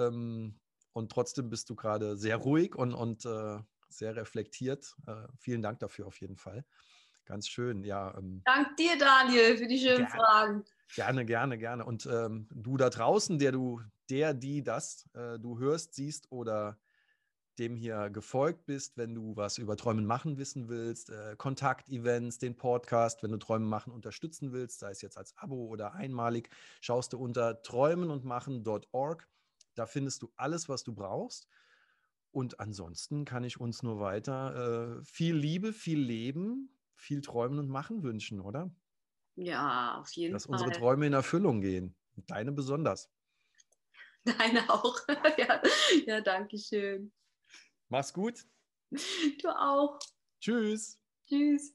Ähm, 0.00 0.58
und 0.92 1.10
trotzdem 1.10 1.50
bist 1.50 1.68
du 1.70 1.74
gerade 1.74 2.16
sehr 2.16 2.36
ruhig 2.36 2.76
und, 2.76 2.94
und 2.94 3.24
äh, 3.26 3.58
sehr 3.88 4.16
reflektiert. 4.16 4.94
Äh, 5.06 5.26
vielen 5.38 5.62
Dank 5.62 5.80
dafür 5.80 6.06
auf 6.06 6.20
jeden 6.20 6.36
Fall. 6.36 6.64
Ganz 7.24 7.48
schön, 7.48 7.84
ja. 7.84 8.16
Ähm, 8.16 8.42
Dank 8.44 8.76
dir, 8.76 8.98
Daniel, 8.98 9.56
für 9.56 9.66
die 9.66 9.78
schönen 9.78 10.06
gerne, 10.06 10.10
Fragen. 10.10 10.64
Gerne, 10.94 11.24
gerne, 11.24 11.58
gerne. 11.58 11.84
Und 11.84 12.06
ähm, 12.06 12.48
du 12.52 12.76
da 12.76 12.90
draußen, 12.90 13.38
der 13.38 13.52
du, 13.52 13.80
der, 14.10 14.34
die 14.34 14.62
das 14.62 15.08
äh, 15.14 15.38
du 15.38 15.58
hörst, 15.58 15.94
siehst 15.94 16.30
oder 16.30 16.78
dem 17.58 17.76
hier 17.76 18.10
gefolgt 18.10 18.66
bist, 18.66 18.96
wenn 18.96 19.14
du 19.14 19.36
was 19.36 19.58
über 19.58 19.76
Träumen 19.76 20.06
machen 20.06 20.38
wissen 20.38 20.68
willst, 20.68 21.10
äh, 21.10 21.36
Kontaktevents, 21.36 22.38
den 22.38 22.56
Podcast, 22.56 23.22
wenn 23.22 23.30
du 23.30 23.38
Träumen 23.38 23.68
machen 23.68 23.92
unterstützen 23.92 24.52
willst, 24.52 24.80
sei 24.80 24.90
es 24.90 25.02
jetzt 25.02 25.16
als 25.16 25.36
Abo 25.38 25.66
oder 25.66 25.94
einmalig, 25.94 26.50
schaust 26.80 27.12
du 27.12 27.18
unter 27.18 27.62
träumenundmachen.org. 27.62 29.28
Da 29.74 29.86
findest 29.86 30.22
du 30.22 30.32
alles, 30.36 30.68
was 30.68 30.84
du 30.84 30.94
brauchst. 30.94 31.48
Und 32.30 32.58
ansonsten 32.58 33.24
kann 33.24 33.44
ich 33.44 33.60
uns 33.60 33.82
nur 33.82 34.00
weiter 34.00 34.98
äh, 34.98 35.04
viel 35.04 35.36
Liebe, 35.36 35.72
viel 35.72 36.00
Leben, 36.00 36.76
viel 36.96 37.20
Träumen 37.20 37.58
und 37.58 37.68
Machen 37.68 38.02
wünschen, 38.02 38.40
oder? 38.40 38.74
Ja, 39.36 39.98
auf 40.00 40.10
jeden 40.12 40.32
Dass 40.32 40.46
Fall. 40.46 40.52
Dass 40.52 40.62
unsere 40.62 40.80
Träume 40.80 41.06
in 41.06 41.12
Erfüllung 41.12 41.60
gehen. 41.60 41.96
Deine 42.26 42.52
besonders. 42.52 43.10
Deine 44.24 44.68
auch. 44.70 44.98
ja, 45.38 45.62
ja, 46.06 46.20
danke 46.20 46.58
schön. 46.58 47.12
Mach's 47.88 48.12
gut. 48.12 48.44
Du 48.90 49.48
auch. 49.48 49.98
Tschüss. 50.40 51.00
Tschüss. 51.26 51.74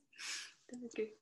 Danke. 0.67 1.18